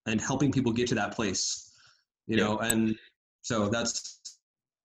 [0.07, 1.73] and helping people get to that place
[2.27, 2.45] you yeah.
[2.45, 2.97] know and
[3.43, 4.21] so that's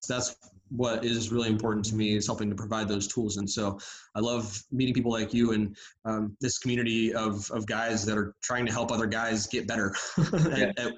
[0.08, 0.36] that's
[0.70, 3.38] what is really important to me is helping to provide those tools.
[3.38, 3.80] And so
[4.16, 5.76] I love meeting people like you and
[6.06, 9.96] um, this community of, of guys that are trying to help other guys get better
[10.18, 10.72] at, yeah.
[10.78, 10.94] at,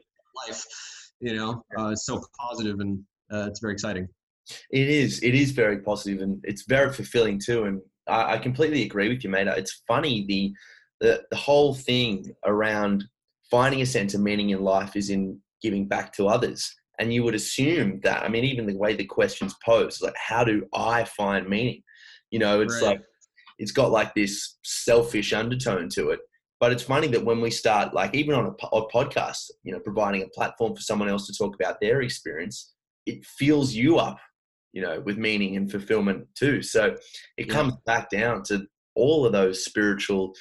[0.47, 0.63] life.
[1.19, 3.03] You know, uh, it's so positive and
[3.33, 4.07] uh, it's very exciting.
[4.71, 5.21] It is.
[5.23, 7.63] It is very positive and it's very fulfilling too.
[7.65, 9.47] And I, I completely agree with you, mate.
[9.47, 10.53] It's funny the,
[11.01, 13.05] the the whole thing around
[13.49, 17.23] finding a sense of meaning in life is in giving back to others and you
[17.23, 21.03] would assume that, I mean, even the way the questions posed, like, how do I
[21.03, 21.83] find meaning?
[22.31, 22.89] You know, it's right.
[22.89, 23.01] like,
[23.59, 26.19] it's got like this selfish undertone to it.
[26.59, 29.79] But it's funny that when we start, like, even on a, a podcast, you know,
[29.79, 32.73] providing a platform for someone else to talk about their experience,
[33.05, 34.17] it fills you up,
[34.73, 36.63] you know, with meaning and fulfillment too.
[36.63, 36.95] So
[37.37, 37.53] it yeah.
[37.53, 40.33] comes back down to all of those spiritual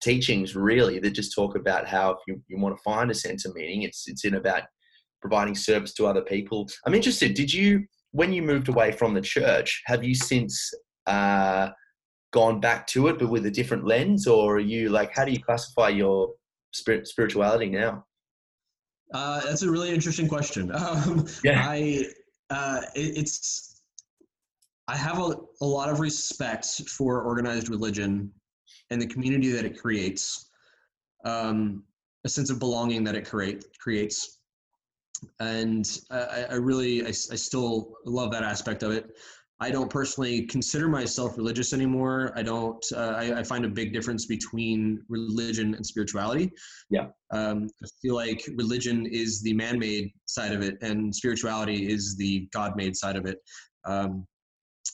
[0.00, 3.44] teachings really that just talk about how if you, you want to find a sense
[3.44, 4.62] of meaning it's it's in about
[5.20, 6.68] providing service to other people.
[6.86, 10.72] I'm interested, did you, when you moved away from the church, have you since
[11.06, 11.68] uh,
[12.32, 14.26] gone back to it, but with a different lens?
[14.26, 16.30] Or are you like, how do you classify your
[16.72, 18.04] spirit, spirituality now?
[19.12, 20.70] Uh, that's a really interesting question.
[20.74, 21.64] Um, yeah.
[21.66, 22.06] I,
[22.50, 23.82] uh, it, it's,
[24.88, 28.32] I have a, a lot of respect for organized religion
[28.90, 30.50] and the community that it creates,
[31.24, 31.84] um,
[32.24, 34.40] a sense of belonging that it create, creates
[35.40, 39.10] and I, I really I, I, still love that aspect of it.
[39.62, 42.32] I don't personally consider myself religious anymore.
[42.34, 42.82] I don't.
[42.94, 46.50] Uh, I, I, find a big difference between religion and spirituality.
[46.88, 47.08] Yeah.
[47.30, 52.48] Um, I feel like religion is the man-made side of it, and spirituality is the
[52.54, 53.38] God-made side of it.
[53.84, 54.26] Um,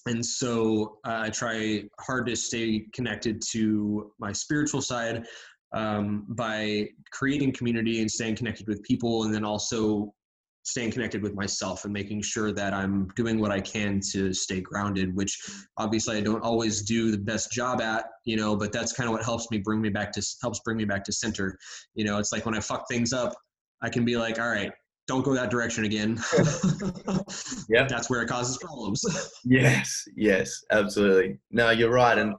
[0.07, 5.25] and so uh, I try hard to stay connected to my spiritual side
[5.73, 10.14] um, by creating community and staying connected with people, and then also
[10.66, 14.61] staying connected with myself and making sure that I'm doing what I can to stay
[14.61, 15.38] grounded, which
[15.77, 19.12] obviously I don't always do the best job at, you know, but that's kind of
[19.12, 21.57] what helps me bring me back to helps bring me back to center.
[21.95, 23.33] You know, it's like when I fuck things up,
[23.81, 24.73] I can be like, all right,
[25.07, 26.21] don't go that direction again.
[27.69, 27.87] yeah.
[27.88, 29.05] That's where it causes problems.
[29.45, 31.38] yes, yes, absolutely.
[31.51, 32.19] No, you're right.
[32.19, 32.35] And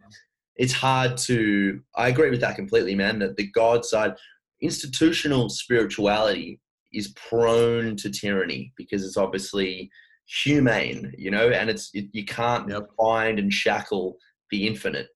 [0.57, 3.19] it's hard to I agree with that completely, man.
[3.19, 4.13] That the God side
[4.61, 6.59] institutional spirituality
[6.93, 9.89] is prone to tyranny because it's obviously
[10.25, 12.87] humane, you know, and it's it, you can't yep.
[12.97, 14.17] bind and shackle
[14.51, 15.07] the infinite.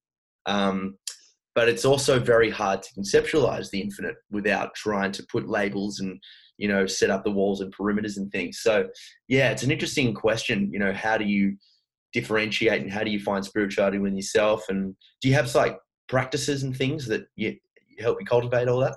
[0.46, 0.96] Um,
[1.54, 6.18] but it's also very hard to conceptualize the infinite without trying to put labels and
[6.62, 8.60] you know set up the walls and perimeters and things.
[8.60, 8.88] So
[9.26, 10.70] yeah, it's an interesting question.
[10.72, 11.56] You know, how do you
[12.12, 14.68] differentiate and how do you find spirituality within yourself?
[14.68, 15.76] And do you have like
[16.08, 17.56] practices and things that you
[17.98, 18.96] help you cultivate all that?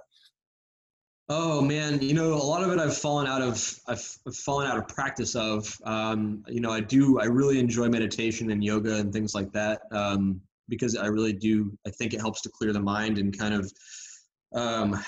[1.28, 4.04] Oh man, you know, a lot of it I've fallen out of I've
[4.46, 5.76] fallen out of practice of.
[5.86, 9.82] Um, you know, I do I really enjoy meditation and yoga and things like that
[9.92, 11.76] um, because I really do.
[11.88, 13.72] I think it helps to clear the mind and kind of
[14.54, 15.04] um,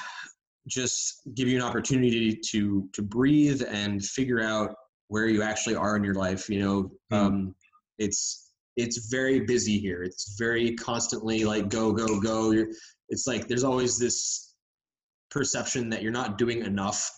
[0.67, 4.75] just give you an opportunity to to breathe and figure out
[5.07, 6.49] where you actually are in your life.
[6.49, 7.17] You know, Mm.
[7.17, 7.55] um,
[7.97, 10.03] it's it's very busy here.
[10.03, 12.51] It's very constantly like go go go.
[12.51, 12.67] You're,
[13.09, 14.55] it's like there's always this
[15.31, 17.09] perception that you're not doing enough.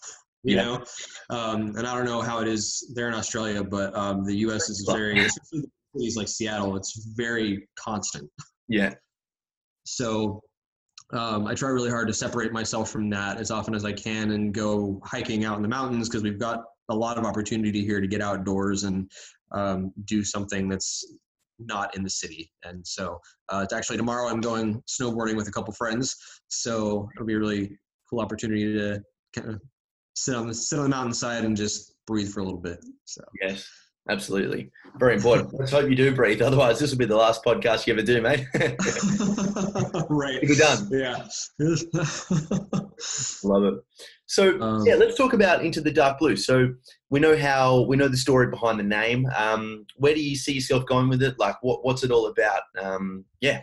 [0.44, 0.64] You Yeah.
[0.64, 0.84] know,
[1.32, 4.70] um, and I don't know how it is there in Australia, but um, the U.S.
[4.70, 8.30] is very, especially cities like Seattle, it's very constant.
[8.70, 8.94] Yeah.
[9.86, 10.42] So
[11.12, 14.32] um, I try really hard to separate myself from that as often as I can
[14.32, 18.00] and go hiking out in the mountains because we've got a lot of opportunity here
[18.00, 19.10] to get outdoors and
[19.52, 21.04] um, do something that's
[21.58, 22.52] not in the city.
[22.64, 23.20] And so
[23.50, 26.16] uh, it's actually tomorrow I'm going snowboarding with a couple friends.
[26.48, 27.78] So it'll be a really
[28.10, 29.02] cool opportunity to
[29.36, 29.62] kind of
[30.16, 32.80] sit on the sit on the mountainside and just breathe for a little bit.
[33.06, 33.68] So Yes.
[34.10, 34.72] Absolutely.
[34.98, 35.54] Very important.
[35.60, 36.42] Let's hope you do breathe.
[36.42, 38.46] Otherwise, this will be the last podcast you ever do, mate.
[40.10, 40.42] right.
[40.42, 40.88] Be done.
[40.92, 41.28] Yeah.
[43.44, 43.74] Love it.
[44.26, 46.36] So Um, yeah, let's talk about into the dark blue.
[46.36, 46.70] So
[47.10, 49.26] we know how we know the story behind the name.
[49.36, 51.40] Um, where do you see yourself going with it?
[51.40, 52.62] Like, what what's it all about?
[52.80, 53.62] Um, yeah,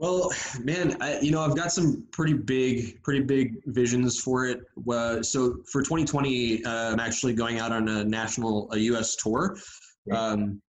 [0.00, 0.32] Well,
[0.62, 4.62] man, I, you know, I've got some pretty big, pretty big visions for it.
[4.90, 9.14] Uh, so for 2020, uh, I'm actually going out on a national, a U.S.
[9.16, 9.58] tour,
[10.10, 10.62] um,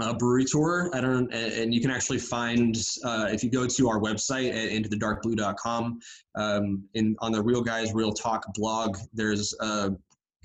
[0.00, 0.90] a brewery tour.
[0.94, 4.72] I don't, and, you can actually find uh, if you go to our website at
[4.72, 6.00] intothedarkblue.com.
[6.34, 9.92] Um, in on the Real Guys Real Talk blog, there's a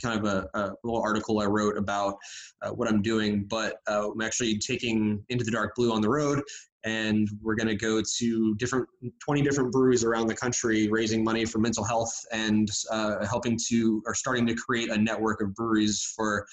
[0.02, 2.16] kind of a, a little article I wrote about
[2.62, 3.46] uh, what I'm doing.
[3.50, 6.42] But uh, I'm actually taking Into the Dark Blue on the road
[6.84, 8.88] and we're going to go to different
[9.22, 14.02] 20 different breweries around the country raising money for mental health and uh, helping to
[14.06, 16.46] or starting to create a network of breweries for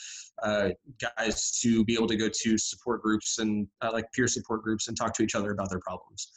[0.43, 0.71] uh,
[1.17, 4.89] guys to be able to go to support groups and uh, like peer support groups
[4.89, 6.33] and talk to each other about their problems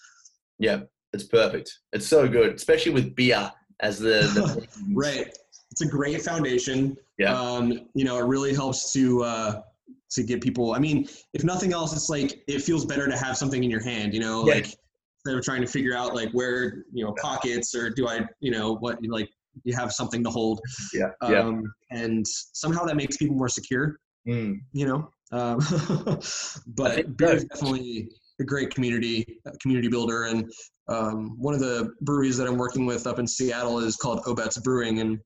[0.59, 0.81] yeah,
[1.13, 1.79] it's perfect.
[1.93, 5.37] It's so good, especially with beer as the, the right
[5.79, 7.39] it's a great foundation Yeah.
[7.39, 9.61] um, you know it really helps to uh,
[10.09, 13.37] to get people i mean if nothing else it's like it feels better to have
[13.37, 14.55] something in your hand you know Yeah.
[14.55, 18.25] like instead of trying to figure out like where you know pockets or do i
[18.39, 19.29] you know what like
[19.63, 20.59] you have something to hold
[20.93, 21.39] Yeah, yeah.
[21.41, 25.57] um, and somehow that makes people more secure Mm, you know um,
[26.67, 28.09] but beer is definitely
[28.41, 30.51] a great community community builder and
[30.89, 34.61] um, one of the breweries that i'm working with up in seattle is called Obec
[34.63, 35.19] brewing and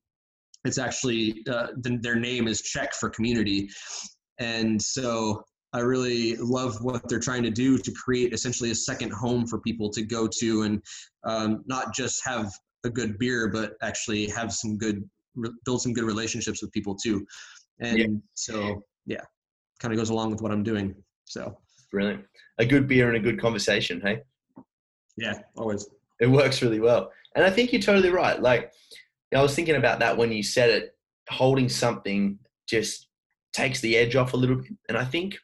[0.65, 3.69] it's actually uh, the, their name is czech for community
[4.39, 5.43] and so
[5.74, 9.60] i really love what they're trying to do to create essentially a second home for
[9.62, 10.82] people to go to and
[11.24, 12.52] um, not just have
[12.84, 15.04] a good beer but actually have some good
[15.36, 17.26] re- build some good relationships with people too
[17.80, 18.06] and Yeah.
[18.36, 19.21] so yeah
[19.80, 20.95] kind of goes along with what i'm doing
[21.26, 21.58] so
[21.91, 22.24] brilliant.
[22.58, 24.00] A good beer and a good conversation.
[24.02, 24.19] Hey.
[25.17, 25.88] yeah always
[26.19, 27.12] it works really well.
[27.36, 28.39] And I think you're totally right.
[28.41, 28.71] Like,
[29.34, 30.96] I was thinking about that when you said it.
[31.30, 33.08] Holding something just
[33.54, 34.72] takes the edge off a little bit.
[34.89, 35.38] And I think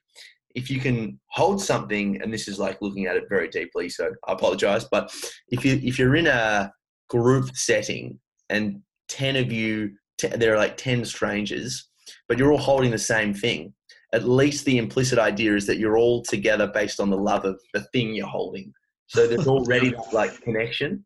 [0.56, 4.12] if you can hold something, and this is like looking at it very deeply, so
[4.28, 5.14] I apologize, but
[5.50, 6.72] if you if you're in a
[7.10, 8.20] group setting
[8.50, 11.90] and ten of you, t- there are like ten strangers,
[12.28, 13.74] but you're all holding the same thing.
[14.14, 17.60] At least the implicit idea is that you're all together based on the love of
[17.74, 18.74] the thing you're holding.
[19.08, 21.06] So there's already that, like connection.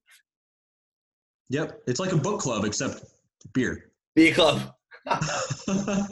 [1.52, 3.04] Yep it's like a book club except
[3.54, 4.74] beer Beer club.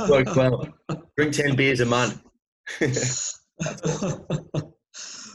[0.10, 0.68] Works well.
[1.18, 2.22] Drink 10 beers a month.
[2.80, 3.36] but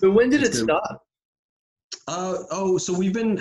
[0.03, 0.65] when did it good.
[0.65, 0.99] start?
[2.09, 3.41] Uh, oh, so we've been,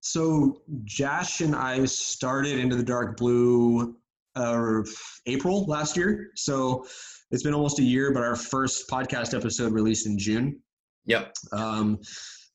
[0.00, 3.96] so Josh and I started into the dark blue
[4.36, 4.82] uh,
[5.26, 6.30] April last year.
[6.36, 6.86] So
[7.30, 10.60] it's been almost a year, but our first podcast episode released in June.
[11.06, 11.32] Yep.
[11.52, 11.98] Um,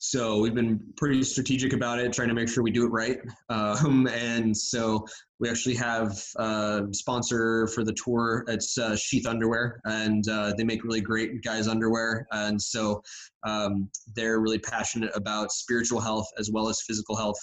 [0.07, 3.17] so we've been pretty strategic about it, trying to make sure we do it right.
[3.49, 5.03] Um, and so
[5.39, 8.45] we actually have a sponsor for the tour.
[8.47, 12.27] It's uh, Sheath Underwear, and uh, they make really great guys underwear.
[12.31, 13.01] And so
[13.47, 17.39] um, they're really passionate about spiritual health as well as physical health.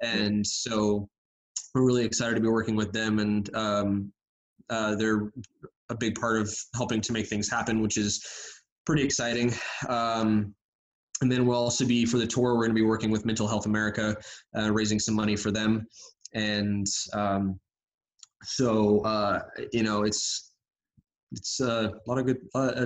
[0.00, 1.08] And so
[1.74, 3.18] we're really excited to be working with them.
[3.18, 4.12] And um,
[4.70, 5.32] uh, they're
[5.88, 8.24] a big part of helping to make things happen, which is
[8.86, 9.52] pretty exciting.
[9.88, 10.54] Um,
[11.24, 12.54] and then we'll also be for the tour.
[12.54, 14.14] We're going to be working with Mental Health America,
[14.56, 15.86] uh, raising some money for them,
[16.34, 17.58] and um,
[18.42, 19.40] so uh,
[19.72, 20.52] you know it's
[21.32, 22.36] it's uh, a lot of good.
[22.54, 22.84] Uh,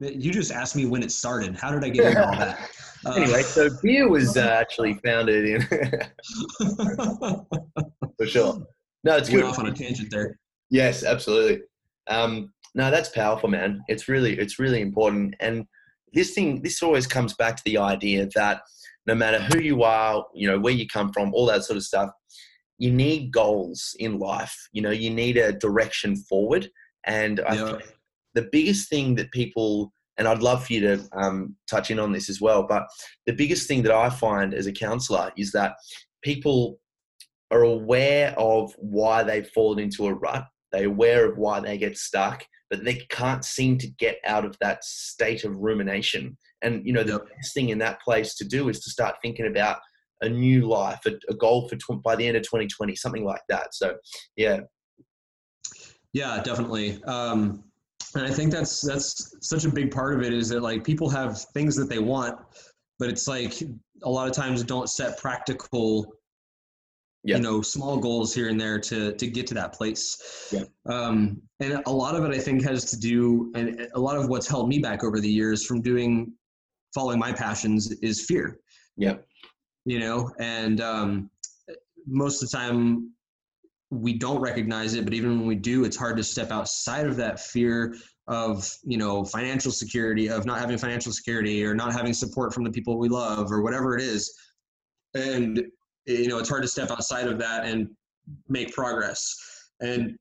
[0.00, 1.56] you just asked me when it started.
[1.56, 2.58] How did I get into all that?
[2.58, 2.66] Uh,
[3.16, 5.62] Anyway, so beer was uh, actually founded in,
[8.18, 8.66] for sure.
[9.04, 9.44] No, it's went good.
[9.44, 10.36] off on a tangent there.
[10.70, 11.62] Yes, absolutely.
[12.08, 13.80] Um, no, that's powerful, man.
[13.88, 15.34] It's really, it's really important.
[15.40, 15.64] And
[16.12, 18.62] this thing, this always comes back to the idea that
[19.06, 21.82] no matter who you are, you know, where you come from, all that sort of
[21.82, 22.10] stuff,
[22.78, 24.56] you need goals in life.
[24.72, 26.70] You know, you need a direction forward.
[27.04, 27.82] And I think
[28.34, 32.12] the biggest thing that people, and I'd love for you to um, touch in on
[32.12, 32.84] this as well, but
[33.26, 35.74] the biggest thing that I find as a counselor is that
[36.22, 36.78] people
[37.50, 40.44] are aware of why they've fallen into a rut.
[40.72, 44.56] They're aware of why they get stuck, but they can't seem to get out of
[44.60, 46.38] that state of rumination.
[46.62, 49.48] And you know, the best thing in that place to do is to start thinking
[49.48, 49.78] about
[50.22, 53.42] a new life, a, a goal for tw- by the end of 2020, something like
[53.48, 53.74] that.
[53.74, 53.96] So,
[54.36, 54.60] yeah.
[56.12, 57.02] Yeah, definitely.
[57.04, 57.64] Um,
[58.14, 61.08] and I think that's that's such a big part of it is that like people
[61.08, 62.38] have things that they want,
[62.98, 63.62] but it's like
[64.02, 66.12] a lot of times don't set practical
[67.24, 67.36] yeah.
[67.36, 70.64] you know small goals here and there to to get to that place yeah.
[70.86, 74.28] um, and a lot of it i think has to do and a lot of
[74.28, 76.32] what's held me back over the years from doing
[76.94, 78.58] following my passions is fear
[78.96, 79.14] yeah
[79.84, 81.30] you know and um,
[82.06, 83.10] most of the time
[83.90, 87.16] we don't recognize it but even when we do it's hard to step outside of
[87.16, 87.94] that fear
[88.28, 92.64] of you know financial security of not having financial security or not having support from
[92.64, 94.32] the people we love or whatever it is
[95.14, 95.64] and
[96.06, 97.88] you know it's hard to step outside of that and
[98.48, 99.34] make progress.
[99.80, 100.16] And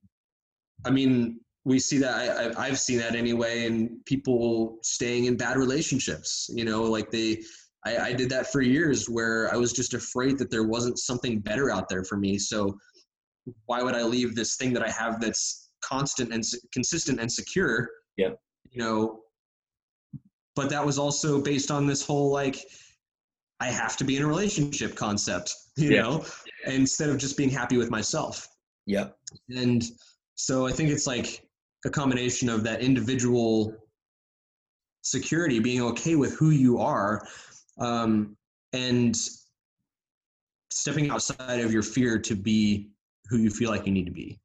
[0.86, 5.58] i mean we see that I, i've seen that anyway in people staying in bad
[5.58, 7.42] relationships you know like they
[7.86, 11.40] I, I did that for years where i was just afraid that there wasn't something
[11.40, 12.38] better out there for me.
[12.38, 12.78] So
[13.66, 17.90] why would i leave this thing that i have that's constant and consistent and secure?
[18.16, 18.30] Yeah.
[18.72, 19.20] You know
[20.56, 22.60] but that was also based on this whole like
[23.60, 26.02] I have to be in a relationship concept, you yeah.
[26.02, 26.26] know,
[26.66, 28.48] instead of just being happy with myself.
[28.86, 29.10] Yeah.
[29.50, 29.84] And
[30.36, 31.46] so I think it's like
[31.86, 33.76] a combination of that individual
[35.02, 37.26] security, being okay with who you are,
[37.80, 38.36] um,
[38.74, 39.18] and
[40.72, 42.90] stepping outside of your fear to be
[43.30, 44.40] who you feel like you need to be.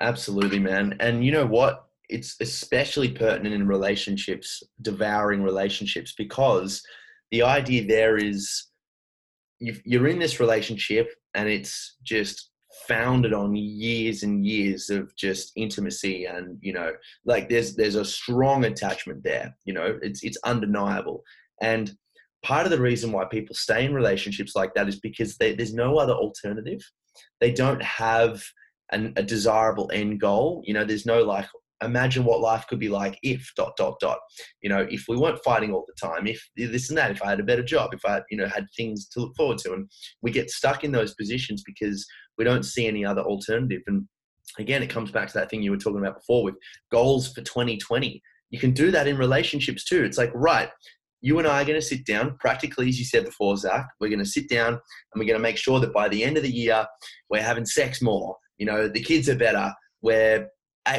[0.00, 0.96] Absolutely, man.
[1.00, 1.86] And you know what?
[2.08, 6.82] It's especially pertinent in relationships, devouring relationships, because
[7.34, 8.68] the idea there is
[9.58, 12.50] you're in this relationship and it's just
[12.86, 16.92] founded on years and years of just intimacy and you know
[17.24, 21.24] like there's there's a strong attachment there you know it's it's undeniable.
[21.60, 21.92] And
[22.44, 25.74] part of the reason why people stay in relationships like that is because they, there's
[25.74, 26.82] no other alternative.
[27.40, 28.44] They don't have
[28.92, 31.48] an, a desirable end goal you know there's no like
[31.82, 34.18] imagine what life could be like if dot dot dot
[34.62, 37.28] you know if we weren't fighting all the time if this and that if i
[37.28, 39.88] had a better job if i you know had things to look forward to and
[40.22, 42.06] we get stuck in those positions because
[42.38, 44.06] we don't see any other alternative and
[44.58, 46.54] again it comes back to that thing you were talking about before with
[46.92, 50.70] goals for 2020 you can do that in relationships too it's like right
[51.20, 53.86] you and I are going to sit down, practically, as you said before, Zach.
[53.98, 54.80] We're going to sit down and
[55.16, 56.86] we're going to make sure that by the end of the year,
[57.30, 58.36] we're having sex more.
[58.58, 59.72] You know, the kids are better.
[60.02, 60.46] We're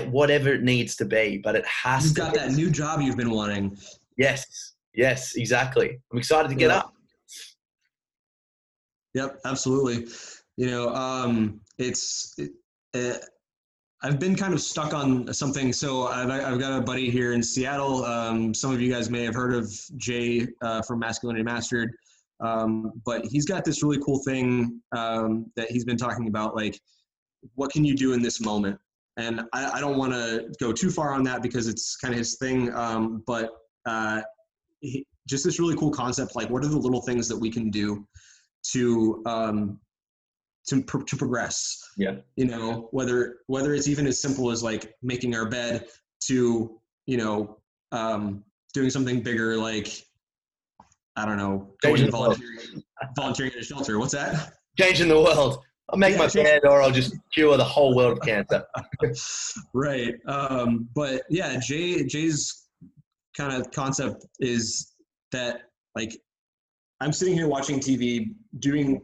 [0.10, 2.22] whatever it needs to be, but it has you've to.
[2.22, 3.78] got that new job you've been wanting.
[4.18, 6.00] Yes, yes, exactly.
[6.12, 6.94] I'm excited to get up.
[9.14, 10.08] Yep, absolutely.
[10.58, 12.34] You know, um, it's.
[12.38, 12.52] It,
[12.94, 13.18] uh,
[14.04, 15.74] I've been kind of stuck on something.
[15.74, 18.06] So I've, I've got a buddy here in Seattle.
[18.06, 21.92] Um, some of you guys may have heard of Jay uh, from Masculinity Mastered,
[22.40, 26.56] um, but he's got this really cool thing um, that he's been talking about.
[26.56, 26.80] Like,
[27.56, 28.78] what can you do in this moment?
[29.18, 32.18] And I, I don't want to go too far on that because it's kind of
[32.18, 32.74] his thing.
[32.74, 33.52] Um, but
[33.86, 34.22] uh,
[34.82, 37.70] he, just this really cool concept, like what are the little things that we can
[37.70, 38.06] do
[38.72, 39.80] to um,
[40.68, 41.82] to to progress?
[41.98, 45.88] Yeah, you know, whether whether it's even as simple as like making our bed
[46.28, 47.58] to you know
[47.92, 50.04] um, doing something bigger, like
[51.16, 52.84] I don't know, going volunteering,
[53.16, 53.98] volunteering in a shelter.
[53.98, 54.54] What's that?
[54.78, 55.64] Changing the world.
[55.90, 58.66] I'll make yeah, my bed or I'll just cure the whole world of cancer.
[59.74, 60.16] right.
[60.28, 62.66] Um, but yeah, Jay Jay's
[63.38, 64.94] kind of concept is
[65.32, 65.62] that
[65.96, 66.18] like
[67.02, 69.02] I'm sitting here watching TV, doing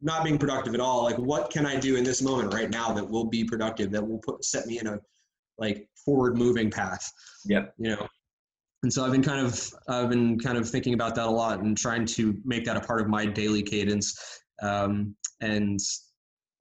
[0.00, 1.04] not being productive at all.
[1.04, 4.06] Like, what can I do in this moment right now that will be productive, that
[4.06, 4.98] will put set me in a
[5.58, 7.10] like forward moving path?
[7.44, 7.66] Yeah.
[7.78, 8.08] You know.
[8.82, 11.60] And so I've been kind of I've been kind of thinking about that a lot
[11.60, 14.14] and trying to make that a part of my daily cadence.
[14.62, 15.80] Um, and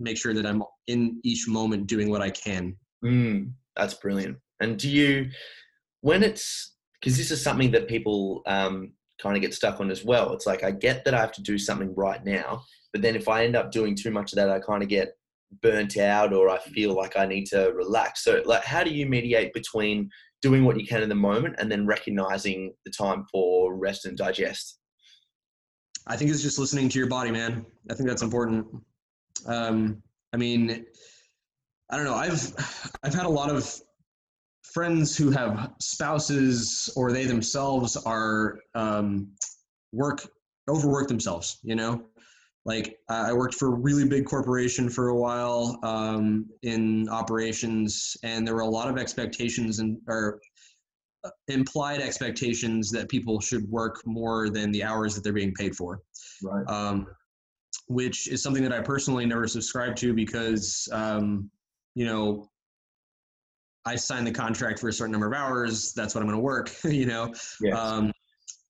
[0.03, 2.75] make sure that I'm in each moment doing what I can.
[3.03, 4.37] Mm, that's brilliant.
[4.59, 5.29] And do you,
[6.01, 10.03] when it's, because this is something that people um, kind of get stuck on as
[10.03, 10.33] well.
[10.33, 13.27] It's like, I get that I have to do something right now, but then if
[13.27, 15.13] I end up doing too much of that, I kind of get
[15.61, 18.23] burnt out or I feel like I need to relax.
[18.23, 20.09] So, like, how do you mediate between
[20.41, 24.17] doing what you can in the moment and then recognizing the time for rest and
[24.17, 24.79] digest?
[26.07, 27.65] I think it's just listening to your body, man.
[27.89, 28.65] I think that's important.
[29.45, 30.01] Um,
[30.33, 30.85] I mean,
[31.89, 32.15] I don't know.
[32.15, 32.53] I've
[33.03, 33.81] I've had a lot of
[34.73, 39.27] friends who have spouses or they themselves are um,
[39.91, 40.27] work
[40.69, 42.03] overwork themselves you know?
[42.65, 48.47] Like i worked for a really big corporation for a while um, in operations and
[48.47, 50.39] there were a lot of expectations and or
[51.25, 55.75] uh, implied expectations that people should work more than the hours that they're being paid
[55.75, 55.99] for.
[56.41, 56.67] Right.
[56.67, 57.07] Um,
[57.87, 61.49] which is something that i personally never subscribed to because um,
[61.95, 62.47] you know
[63.85, 65.93] I signed the contract for a certain number of hours.
[65.93, 67.33] That's what I'm going to work, you know?
[67.61, 67.77] yes.
[67.77, 68.11] Um,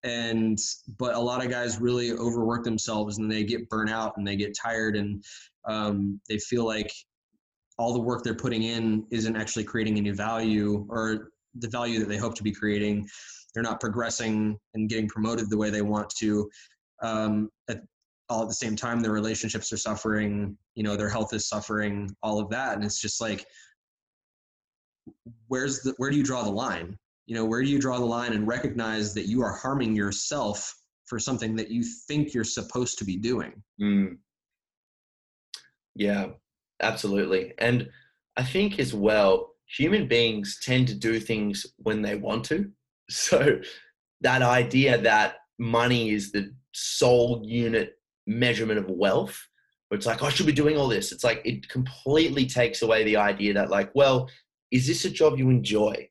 [0.04, 0.58] and,
[0.98, 4.36] but a lot of guys really overwork themselves and they get burnt out and they
[4.36, 5.24] get tired and
[5.66, 6.92] um, they feel like
[7.78, 12.10] all the work they're putting in isn't actually creating any value or the value that
[12.10, 13.08] they hope to be creating.
[13.54, 16.50] They're not progressing and getting promoted the way they want to.
[17.02, 17.82] Um, at,
[18.30, 22.10] all at the same time, their relationships are suffering, you know, their health is suffering,
[22.24, 22.76] all of that.
[22.76, 23.46] And it's just like,
[25.48, 28.06] where's the where do you draw the line you know where do you draw the
[28.06, 32.98] line and recognize that you are harming yourself for something that you think you're supposed
[32.98, 33.52] to be doing
[33.82, 34.18] mm.
[35.96, 36.28] yeah
[36.82, 37.90] absolutely and
[38.38, 42.70] i think as well human beings tend to do things when they want to
[43.10, 43.60] so
[44.22, 47.98] that idea that money is the sole unit
[48.28, 49.40] measurement of wealth
[49.88, 53.04] where it's like i should be doing all this it's like it completely takes away
[53.04, 54.30] the idea that like well
[54.74, 56.10] is this a job you enjoy?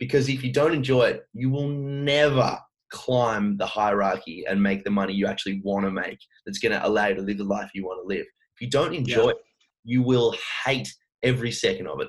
[0.00, 2.58] Because if you don't enjoy it, you will never
[2.90, 6.84] climb the hierarchy and make the money you actually want to make that's going to
[6.84, 8.26] allow you to live the life you want to live.
[8.56, 9.30] If you don't enjoy yeah.
[9.30, 9.36] it,
[9.84, 10.34] you will
[10.64, 10.92] hate
[11.22, 12.08] every second of it.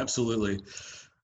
[0.00, 0.58] Absolutely.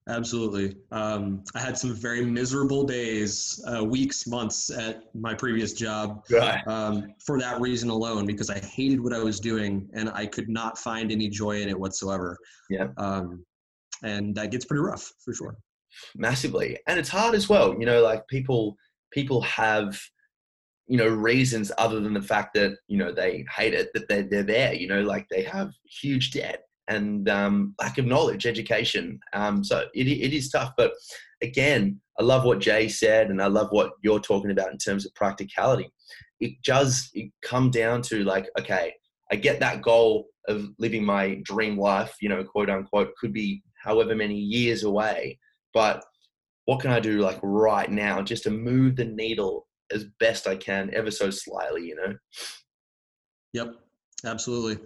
[0.09, 0.75] Absolutely.
[0.91, 6.25] Um, I had some very miserable days, uh, weeks, months at my previous job
[6.67, 10.49] um, for that reason alone, because I hated what I was doing and I could
[10.49, 12.37] not find any joy in it whatsoever.
[12.69, 12.89] Yeah.
[12.97, 13.45] Um,
[14.03, 15.57] and that gets pretty rough for sure.
[16.17, 17.79] Massively, and it's hard as well.
[17.79, 18.77] You know, like people
[19.13, 20.01] people have
[20.89, 24.25] you know reasons other than the fact that you know they hate it that they're,
[24.25, 26.65] they're there you know like they have huge debt
[26.95, 30.93] and um, lack of knowledge education um, so it, it is tough but
[31.43, 35.05] again i love what jay said and i love what you're talking about in terms
[35.07, 35.89] of practicality
[36.41, 38.93] it does it come down to like okay
[39.31, 43.63] i get that goal of living my dream life you know quote unquote could be
[43.83, 45.39] however many years away.
[45.75, 46.05] But
[46.65, 50.57] what can I do like right now just to move the needle as best I
[50.57, 52.15] can, ever so slightly, you know?
[53.53, 53.75] Yep,
[54.25, 54.79] absolutely.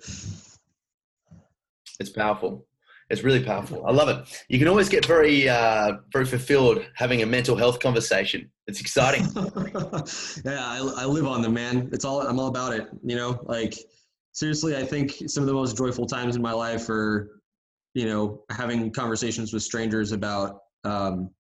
[1.99, 2.67] It's powerful.
[3.09, 3.87] It's really powerful.
[3.87, 4.45] I love it.
[4.49, 8.51] You can always get very, uh, very fulfilled having a mental health conversation.
[8.67, 9.25] It's exciting.
[10.45, 11.89] yeah, I, I live on them, man.
[11.93, 12.89] It's all I'm all about it.
[13.05, 13.75] You know, like
[14.33, 17.37] seriously, I think some of the most joyful times in my life are
[17.97, 21.31] you know, having conversations with strangers about um,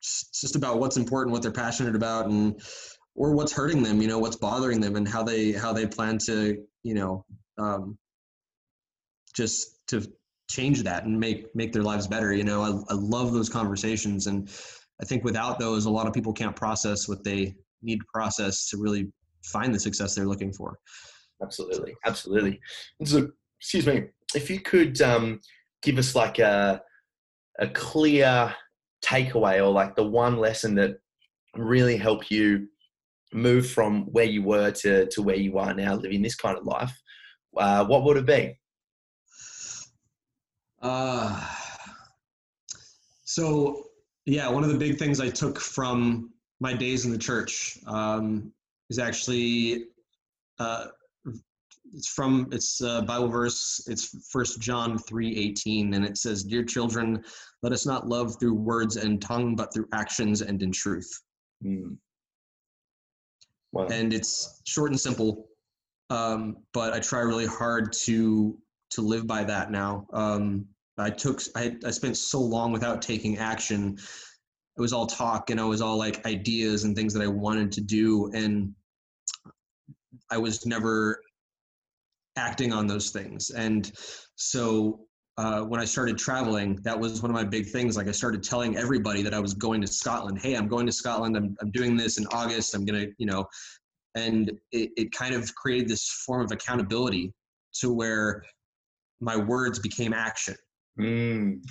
[0.00, 2.58] just about what's important, what they're passionate about, and
[3.14, 4.00] or what's hurting them.
[4.00, 7.26] You know, what's bothering them, and how they how they plan to you know
[7.58, 7.98] um,
[9.36, 10.06] just to
[10.48, 12.32] change that and make make their lives better.
[12.32, 14.48] You know, I, I love those conversations, and
[15.00, 18.68] I think without those, a lot of people can't process what they need to process
[18.70, 19.12] to really
[19.44, 20.78] find the success they're looking for.
[21.42, 22.58] Absolutely, absolutely.
[23.04, 23.28] So,
[23.60, 25.40] excuse me if you could um,
[25.82, 26.82] give us like a
[27.58, 28.54] a clear
[29.04, 30.98] takeaway or like the one lesson that
[31.54, 32.68] really helped you
[33.32, 36.64] move from where you were to to where you are now living this kind of
[36.64, 36.92] life
[37.56, 38.58] uh, what would it be
[40.82, 41.48] uh,
[43.24, 43.84] so
[44.24, 48.52] yeah one of the big things i took from my days in the church um,
[48.90, 49.84] is actually
[50.58, 50.86] uh,
[51.92, 56.64] it's from it's a bible verse it's first john 3 18 and it says dear
[56.64, 57.22] children
[57.62, 61.08] let us not love through words and tongue but through actions and in truth
[61.64, 61.96] mm.
[63.72, 63.86] wow.
[63.86, 65.46] and it's short and simple
[66.10, 68.58] um, but i try really hard to
[68.90, 70.64] to live by that now um,
[70.98, 73.96] i took I, I spent so long without taking action
[74.76, 77.72] it was all talk and it was all like ideas and things that i wanted
[77.72, 78.72] to do and
[80.30, 81.20] i was never
[82.36, 83.50] acting on those things.
[83.50, 83.90] And
[84.36, 85.00] so
[85.38, 87.96] uh, when I started traveling, that was one of my big things.
[87.96, 90.38] Like I started telling everybody that I was going to Scotland.
[90.38, 91.36] Hey, I'm going to Scotland.
[91.36, 92.74] I'm, I'm doing this in August.
[92.74, 93.46] I'm going to, you know,
[94.14, 97.32] and it, it kind of created this form of accountability
[97.80, 98.42] to where
[99.20, 100.56] my words became action.
[101.00, 101.62] Mm.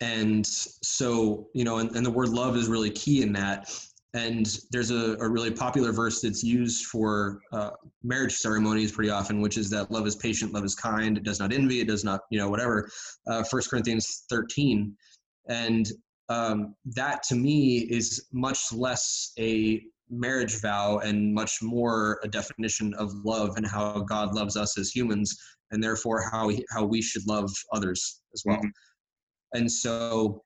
[0.00, 3.70] And so, you know, and, and the word love is really key in that.
[4.14, 7.70] and there's a, a really popular verse that's used for uh,
[8.02, 11.40] marriage ceremonies pretty often, which is that love is patient, love is kind, it does
[11.40, 12.88] not envy, it does not, you know, whatever.
[13.26, 14.96] Uh, First Corinthians 13.
[15.48, 15.90] And
[16.28, 22.94] um, that to me is much less a marriage vow and much more a definition
[22.94, 25.36] of love and how God loves us as humans,
[25.70, 28.58] and therefore how, he, how we should love others as well.
[28.58, 29.58] Mm-hmm.
[29.58, 30.42] And so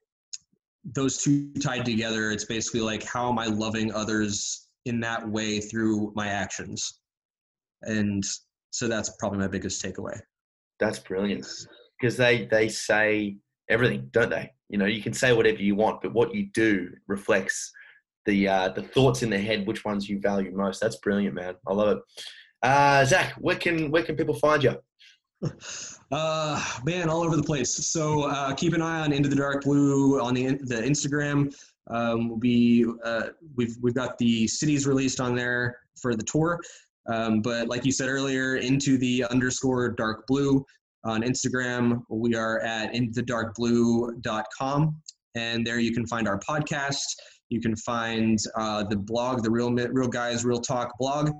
[0.83, 5.59] those two tied together, it's basically like how am I loving others in that way
[5.59, 6.99] through my actions?
[7.83, 8.23] And
[8.71, 10.19] so that's probably my biggest takeaway.
[10.79, 11.45] That's brilliant
[11.99, 13.37] because they they say
[13.69, 14.51] everything, don't they?
[14.69, 17.71] You know, you can say whatever you want, but what you do reflects
[18.25, 20.79] the uh, the thoughts in the head, which ones you value most.
[20.79, 21.55] That's brilliant, man.
[21.67, 22.03] I love it.
[22.61, 24.75] Uh, Zach, where can where can people find you?
[26.11, 27.69] Uh, man, all over the place.
[27.69, 31.53] So uh, keep an eye on Into the Dark Blue on the the Instagram.
[31.91, 36.59] Um, we uh, we've we've got the cities released on there for the tour.
[37.07, 40.65] Um, but like you said earlier, into the underscore dark blue
[41.05, 42.01] on Instagram.
[42.09, 45.01] We are at intothedarkblue.com,
[45.35, 47.05] and there you can find our podcast.
[47.49, 51.31] You can find uh, the blog, the Real Real Guys Real Talk blog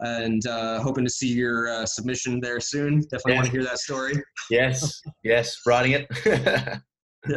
[0.00, 3.00] and uh, hoping to see your uh, submission there soon.
[3.00, 4.14] Definitely want to hear that story.
[4.50, 6.80] Yes, yes, writing it.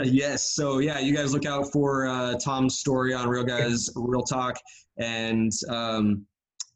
[0.03, 0.53] Yes.
[0.53, 4.55] So yeah, you guys look out for uh, Tom's story on Real Guys Real Talk,
[4.99, 6.25] and um,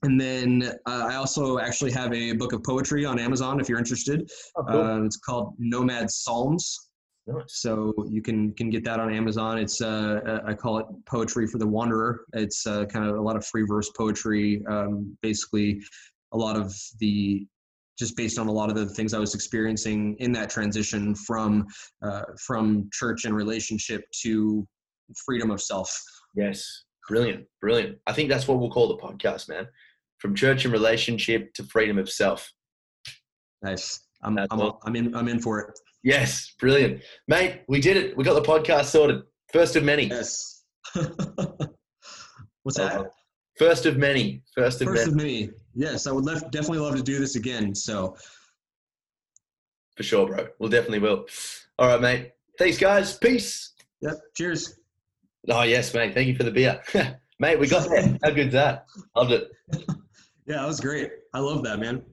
[0.04, 3.80] and then uh, I also actually have a book of poetry on Amazon if you're
[3.80, 4.30] interested.
[4.58, 4.82] Oh, cool.
[4.82, 6.83] Uh, it's called Nomad Psalms.
[7.26, 7.44] Nice.
[7.48, 9.58] So you can can get that on Amazon.
[9.58, 12.26] It's uh, uh, I call it poetry for the wanderer.
[12.34, 14.62] It's uh, kind of a lot of free verse poetry.
[14.68, 15.82] Um, basically,
[16.34, 17.48] a lot of the
[17.98, 21.66] just based on a lot of the things I was experiencing in that transition from
[22.02, 24.68] uh, from church and relationship to
[25.26, 25.90] freedom of self.
[26.36, 28.00] Yes, brilliant, brilliant.
[28.06, 29.68] I think that's what we'll call the podcast, man.
[30.18, 32.52] From church and relationship to freedom of self.
[33.62, 34.02] Nice.
[34.24, 35.80] I'm I'm, I'm in I'm in for it.
[36.04, 37.62] Yes, brilliant, mate.
[37.70, 38.18] We did it.
[38.18, 39.22] We got the podcast sorted.
[39.54, 40.08] First of many.
[40.08, 40.64] Yes.
[42.64, 43.10] What's that?
[43.58, 44.44] First of many.
[44.54, 45.44] First of First many.
[45.44, 45.58] of many.
[45.76, 47.74] Yes, I would definitely love to do this again.
[47.74, 48.18] So.
[49.96, 50.48] For sure, bro.
[50.60, 51.26] We'll definitely will.
[51.80, 52.32] All right, mate.
[52.60, 53.18] Thanks, guys.
[53.18, 53.74] Peace.
[54.02, 54.14] Yep.
[54.36, 54.80] Cheers.
[55.50, 56.14] Oh yes, mate.
[56.14, 56.82] Thank you for the beer,
[57.40, 57.60] mate.
[57.60, 58.18] We got there.
[58.24, 58.86] How good's that?
[59.16, 59.52] Loved it.
[60.48, 61.12] yeah, that was great.
[61.34, 62.04] I love that, man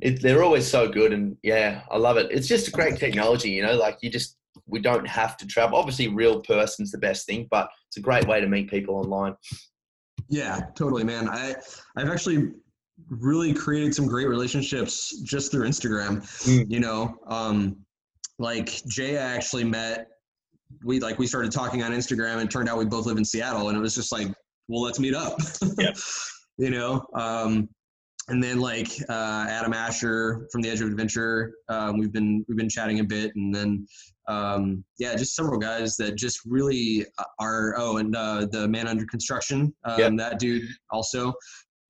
[0.00, 2.30] it, they're always so good, and yeah, I love it.
[2.30, 3.74] It's just a great technology, you know.
[3.76, 4.36] Like you just
[4.66, 5.78] we don't have to travel.
[5.78, 9.34] Obviously, real person's the best thing, but it's a great way to meet people online.
[10.28, 11.28] Yeah, totally, man.
[11.28, 11.54] I
[11.96, 12.52] I've actually
[13.08, 16.20] really created some great relationships just through Instagram.
[16.46, 16.70] Mm.
[16.70, 17.76] You know, um,
[18.38, 20.06] like Jay, I actually met.
[20.84, 23.68] We like we started talking on Instagram, and turned out we both live in Seattle,
[23.68, 24.28] and it was just like,
[24.68, 25.36] well, let's meet up.
[25.78, 25.92] Yeah.
[26.58, 27.68] you know, um,
[28.30, 32.56] and then like uh, Adam Asher from the Edge of Adventure, um, we've been we've
[32.56, 33.86] been chatting a bit, and then
[34.28, 37.04] um, yeah, just several guys that just really
[37.38, 37.74] are.
[37.76, 40.12] Oh, and uh, the man under construction, um, yep.
[40.16, 41.32] that dude also.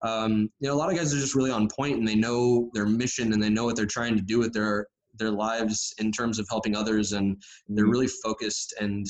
[0.02, 2.70] Um, you know, a lot of guys are just really on point, and they know
[2.72, 4.86] their mission, and they know what they're trying to do with their
[5.18, 7.36] their lives in terms of helping others, and
[7.68, 7.92] they're mm-hmm.
[7.92, 9.06] really focused and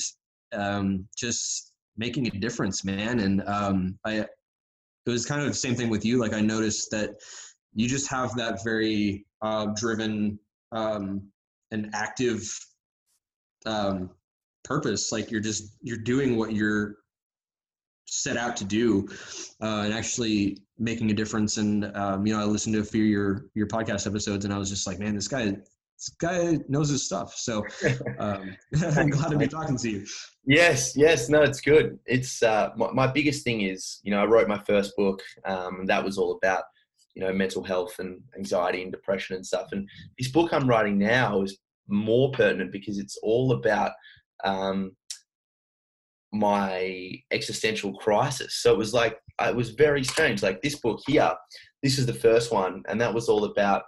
[0.51, 3.19] um, just making a difference, man.
[3.19, 4.25] And um, I
[5.05, 6.19] it was kind of the same thing with you.
[6.19, 7.11] Like I noticed that
[7.73, 10.39] you just have that very uh, driven
[10.71, 11.23] um,
[11.71, 12.43] and active
[13.65, 14.11] um,
[14.63, 15.11] purpose.
[15.11, 16.97] Like you're just you're doing what you're
[18.05, 19.07] set out to do,
[19.61, 21.57] uh, and actually making a difference.
[21.57, 24.53] And um, you know, I listened to a few of your your podcast episodes, and
[24.53, 25.55] I was just like, man, this guy
[26.01, 27.35] this guy knows his stuff.
[27.35, 27.63] So
[28.19, 28.55] um,
[28.97, 30.05] I'm glad to be talking to you.
[30.45, 31.99] Yes, yes, no, it's good.
[32.07, 35.81] It's uh, my, my, biggest thing is, you know, I wrote my first book, um,
[35.81, 36.63] and that was all about,
[37.13, 39.67] you know, mental health and anxiety and depression and stuff.
[39.71, 39.87] And
[40.17, 43.91] this book I'm writing now is more pertinent because it's all about
[44.43, 44.95] um,
[46.33, 48.55] my existential crisis.
[48.55, 50.41] So it was like it was very strange.
[50.41, 51.31] Like this book here,
[51.83, 53.83] this is the first one, and that was all about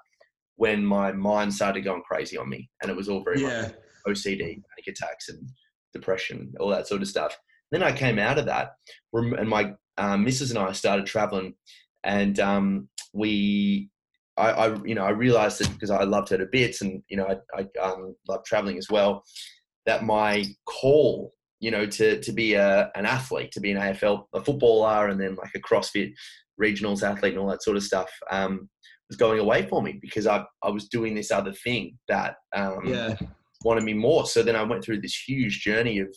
[0.55, 3.69] when my mind started going crazy on me, and it was all very yeah.
[4.07, 5.49] OCD, panic attacks, and
[5.93, 7.37] depression, all that sort of stuff.
[7.71, 8.71] Then I came out of that,
[9.13, 11.55] and my um, missus and I started traveling,
[12.03, 13.89] and um, we,
[14.37, 17.17] I, I, you know, I realized that because I loved her to bits, and you
[17.17, 19.23] know, I, I um, love traveling as well.
[19.85, 24.25] That my call, you know, to to be a, an athlete, to be an AFL,
[24.33, 26.13] a footballer, and then like a CrossFit
[26.61, 28.69] regionals athlete and all that sort of stuff, um,
[29.13, 32.79] was going away for me because I, I was doing this other thing that um,
[32.85, 33.15] yeah.
[33.63, 34.25] wanted me more.
[34.25, 36.07] So then I went through this huge journey of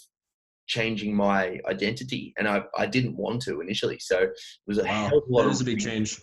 [0.66, 3.98] changing my identity, and I, I didn't want to initially.
[4.00, 4.30] So it
[4.66, 6.18] was a Wow, hell of a lot that of a big change.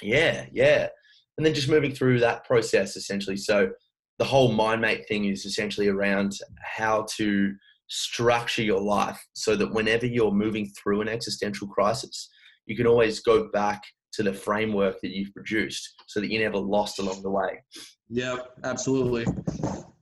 [0.00, 0.88] yeah, yeah.
[1.36, 3.36] And then just moving through that process essentially.
[3.36, 3.70] So
[4.18, 7.52] the whole MindMate thing is essentially around how to
[7.88, 12.28] structure your life so that whenever you're moving through an existential crisis,
[12.66, 13.82] you can always go back
[14.12, 17.62] to the framework that you've produced so that you're never lost along the way.
[18.08, 19.24] Yeah, absolutely.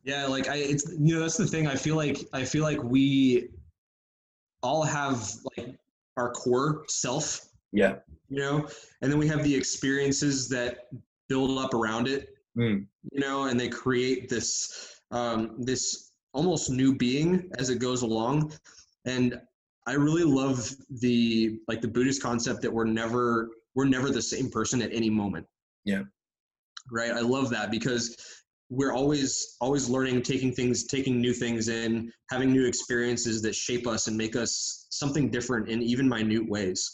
[0.05, 1.67] Yeah, like I, it's you know that's the thing.
[1.67, 3.49] I feel like I feel like we
[4.63, 5.77] all have like
[6.17, 7.97] our core self, Yeah.
[8.29, 8.67] you know,
[9.03, 10.89] and then we have the experiences that
[11.29, 12.87] build up around it, Mm.
[13.13, 18.53] you know, and they create this um, this almost new being as it goes along.
[19.05, 19.41] And
[19.87, 24.51] I really love the like the Buddhist concept that we're never we're never the same
[24.51, 25.47] person at any moment.
[25.85, 26.03] Yeah.
[26.91, 27.13] Right.
[27.13, 28.17] I love that because
[28.71, 33.87] we're always always learning, taking things, taking new things in, having new experiences that shape
[33.87, 36.93] us and make us something different in even minute ways.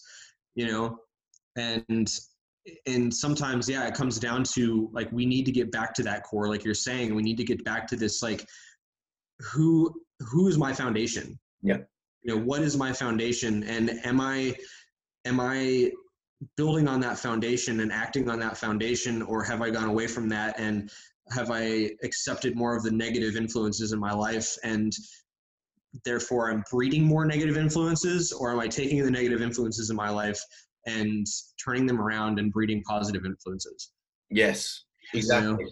[0.56, 0.98] You know,
[1.56, 2.06] and
[2.86, 6.22] and sometimes yeah it comes down to like we need to get back to that
[6.22, 8.46] core like you're saying we need to get back to this like
[9.52, 11.80] who who is my foundation Yeah.
[12.22, 14.56] you know what is my foundation and am i
[15.26, 15.92] am i
[16.56, 20.28] building on that foundation and acting on that foundation or have i gone away from
[20.28, 20.90] that and
[21.30, 24.92] have i accepted more of the negative influences in my life and
[26.04, 30.10] therefore i'm breeding more negative influences or am i taking the negative influences in my
[30.10, 30.40] life
[30.86, 31.26] and
[31.64, 33.92] turning them around and breeding positive influences
[34.34, 35.66] Yes, exactly.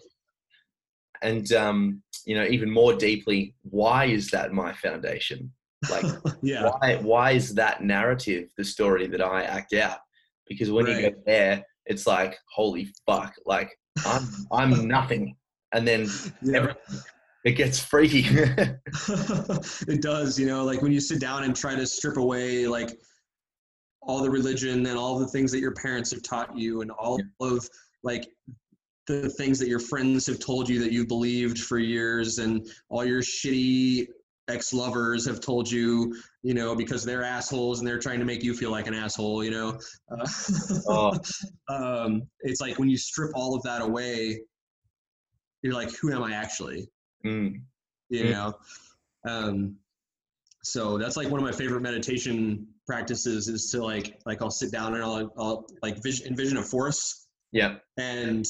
[1.22, 5.52] And um, you know, even more deeply, why is that my foundation?
[5.90, 6.04] Like
[6.42, 9.98] yeah why why is that narrative the story that I act out?
[10.48, 11.14] Because when you Right.
[11.14, 13.70] go there, it's like, holy fuck, like
[14.06, 15.36] I'm I'm nothing.
[15.72, 16.08] And then
[16.42, 16.56] Yeah.
[16.58, 16.74] every-
[17.44, 18.22] it gets freaky.
[19.88, 22.90] it does you know like when you sit down and try to strip away like
[24.02, 27.20] all the religion and all the things that your parents have taught you and all
[27.40, 27.68] of
[28.02, 28.28] like
[29.06, 33.04] the things that your friends have told you that you believed for years and all
[33.04, 34.06] your shitty
[34.48, 38.54] ex-lovers have told you you know because they're assholes and they're trying to make you
[38.54, 39.78] feel like an asshole you know?
[40.10, 40.26] Uh,
[40.88, 41.12] oh,
[41.68, 44.40] um, it's like when you strip all of that away
[45.62, 46.88] you're like who am i actually?
[47.24, 47.62] Mm,
[48.08, 48.30] you Mm.
[48.30, 48.54] know?
[49.30, 49.76] Um
[50.64, 54.70] so that's like one of my favorite meditation practices is to like like i'll sit
[54.72, 57.28] down and i'll, I'll like vision, envision a forest.
[57.52, 58.46] Yeah, and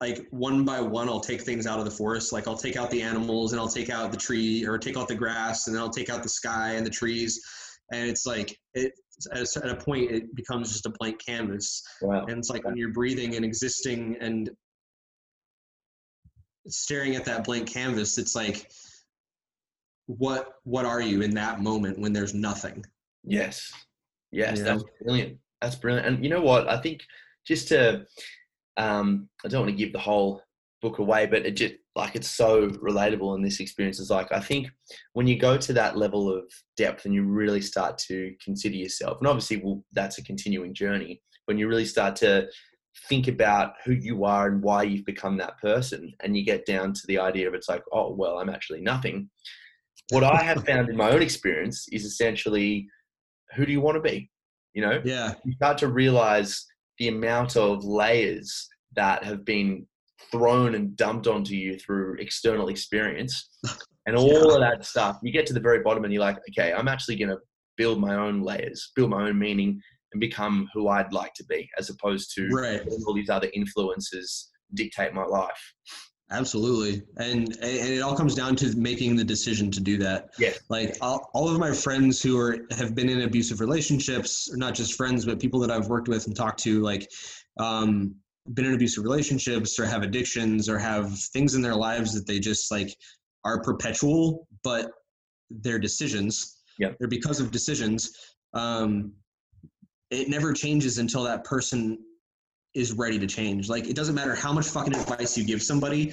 [0.00, 2.90] like one by one i'll take things out of the forest like i'll take out
[2.90, 5.82] the animals and i'll take out the tree or take out the grass and then
[5.82, 7.40] i'll take out the sky and the trees
[7.92, 8.92] and it's like it
[9.32, 12.24] at a point it becomes just a blank canvas wow.
[12.26, 14.50] and it's like when you're breathing and existing and
[16.68, 18.70] staring at that blank canvas it's like
[20.06, 22.82] what what are you in that moment when there's nothing
[23.24, 23.72] Yes.
[24.32, 25.38] Yes, You that's brilliant.
[25.60, 26.06] That's brilliant.
[26.06, 26.68] And you know what?
[26.68, 27.02] I think
[27.46, 28.06] just to
[28.80, 30.42] um I don't want to give the whole
[30.82, 34.00] book away, but it just like it's so relatable in this experience.
[34.00, 34.68] Is like I think
[35.12, 36.44] when you go to that level of
[36.76, 41.20] depth and you really start to consider yourself, and obviously well, that's a continuing journey,
[41.44, 42.48] when you really start to
[43.08, 46.92] think about who you are and why you've become that person, and you get down
[46.92, 49.28] to the idea of it's like, oh well, I'm actually nothing.
[50.10, 52.88] What I have found in my own experience is essentially
[53.54, 54.30] who do you want to be?
[54.72, 56.64] You know, yeah you start to realize
[57.00, 59.86] the amount of layers that have been
[60.30, 63.48] thrown and dumped onto you through external experience
[64.06, 64.54] and all Yeah.
[64.54, 65.18] of that stuff.
[65.22, 67.38] You get to the very bottom and you're like, okay, I'm actually going to
[67.78, 69.80] build my own layers, build my own meaning,
[70.12, 74.50] and become who I'd like to be, as opposed to right all these other influences
[74.74, 75.74] dictate my life.
[76.32, 80.60] Absolutely and and it all comes down to making the decision to do that Yes.
[80.68, 84.74] like all, all of my friends who are have been in abusive relationships or not
[84.74, 87.10] just friends but people that i've worked with and talked to like
[87.58, 88.14] um,
[88.54, 92.38] been in abusive relationships or have addictions or have things in their lives that they
[92.38, 92.94] just like
[93.44, 94.90] are perpetual but
[95.50, 96.92] they're decisions Yeah.
[96.98, 98.12] they're because of decisions
[98.54, 99.12] um,
[100.10, 101.98] it never changes until that person
[102.74, 103.68] is ready to change.
[103.68, 106.12] Like it doesn't matter how much fucking advice you give somebody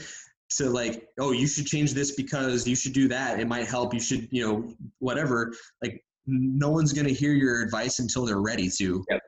[0.49, 3.39] to like oh you should change this because you should do that.
[3.39, 3.93] It might help.
[3.93, 5.53] You should you know whatever.
[5.83, 9.03] Like no one's going to hear your advice until they're ready to.
[9.09, 9.21] Yep.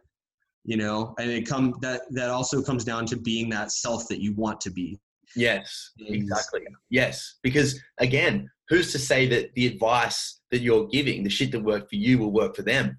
[0.66, 1.16] you know?
[1.20, 4.62] And it come that that also comes down to being that self that you want
[4.62, 5.00] to be.
[5.36, 6.62] Yes, exactly.
[6.90, 11.64] Yes, because again, who's to say that the advice that you're giving, the shit that
[11.64, 12.98] worked for you, will work for them?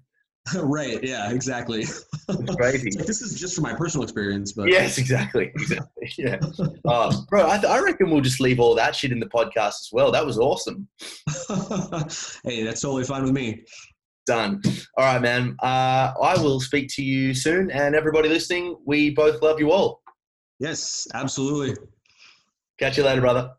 [0.63, 1.03] right.
[1.03, 1.31] Yeah.
[1.31, 1.85] Exactly.
[2.57, 2.91] Crazy.
[2.95, 5.87] Like, this is just from my personal experience, but Yes, exactly, exactly.
[6.17, 6.39] Yeah,
[6.85, 9.81] uh, bro, I, th- I reckon we'll just leave all that shit in the podcast
[9.81, 10.11] as well.
[10.11, 10.87] That was awesome.
[12.43, 13.63] hey, that's totally fine with me.
[14.25, 14.61] Done.
[14.97, 15.55] All right, man.
[15.61, 20.01] Uh, I will speak to you soon, and everybody listening, we both love you all.
[20.59, 21.75] Yes, absolutely.
[22.79, 23.51] Catch you later, brother.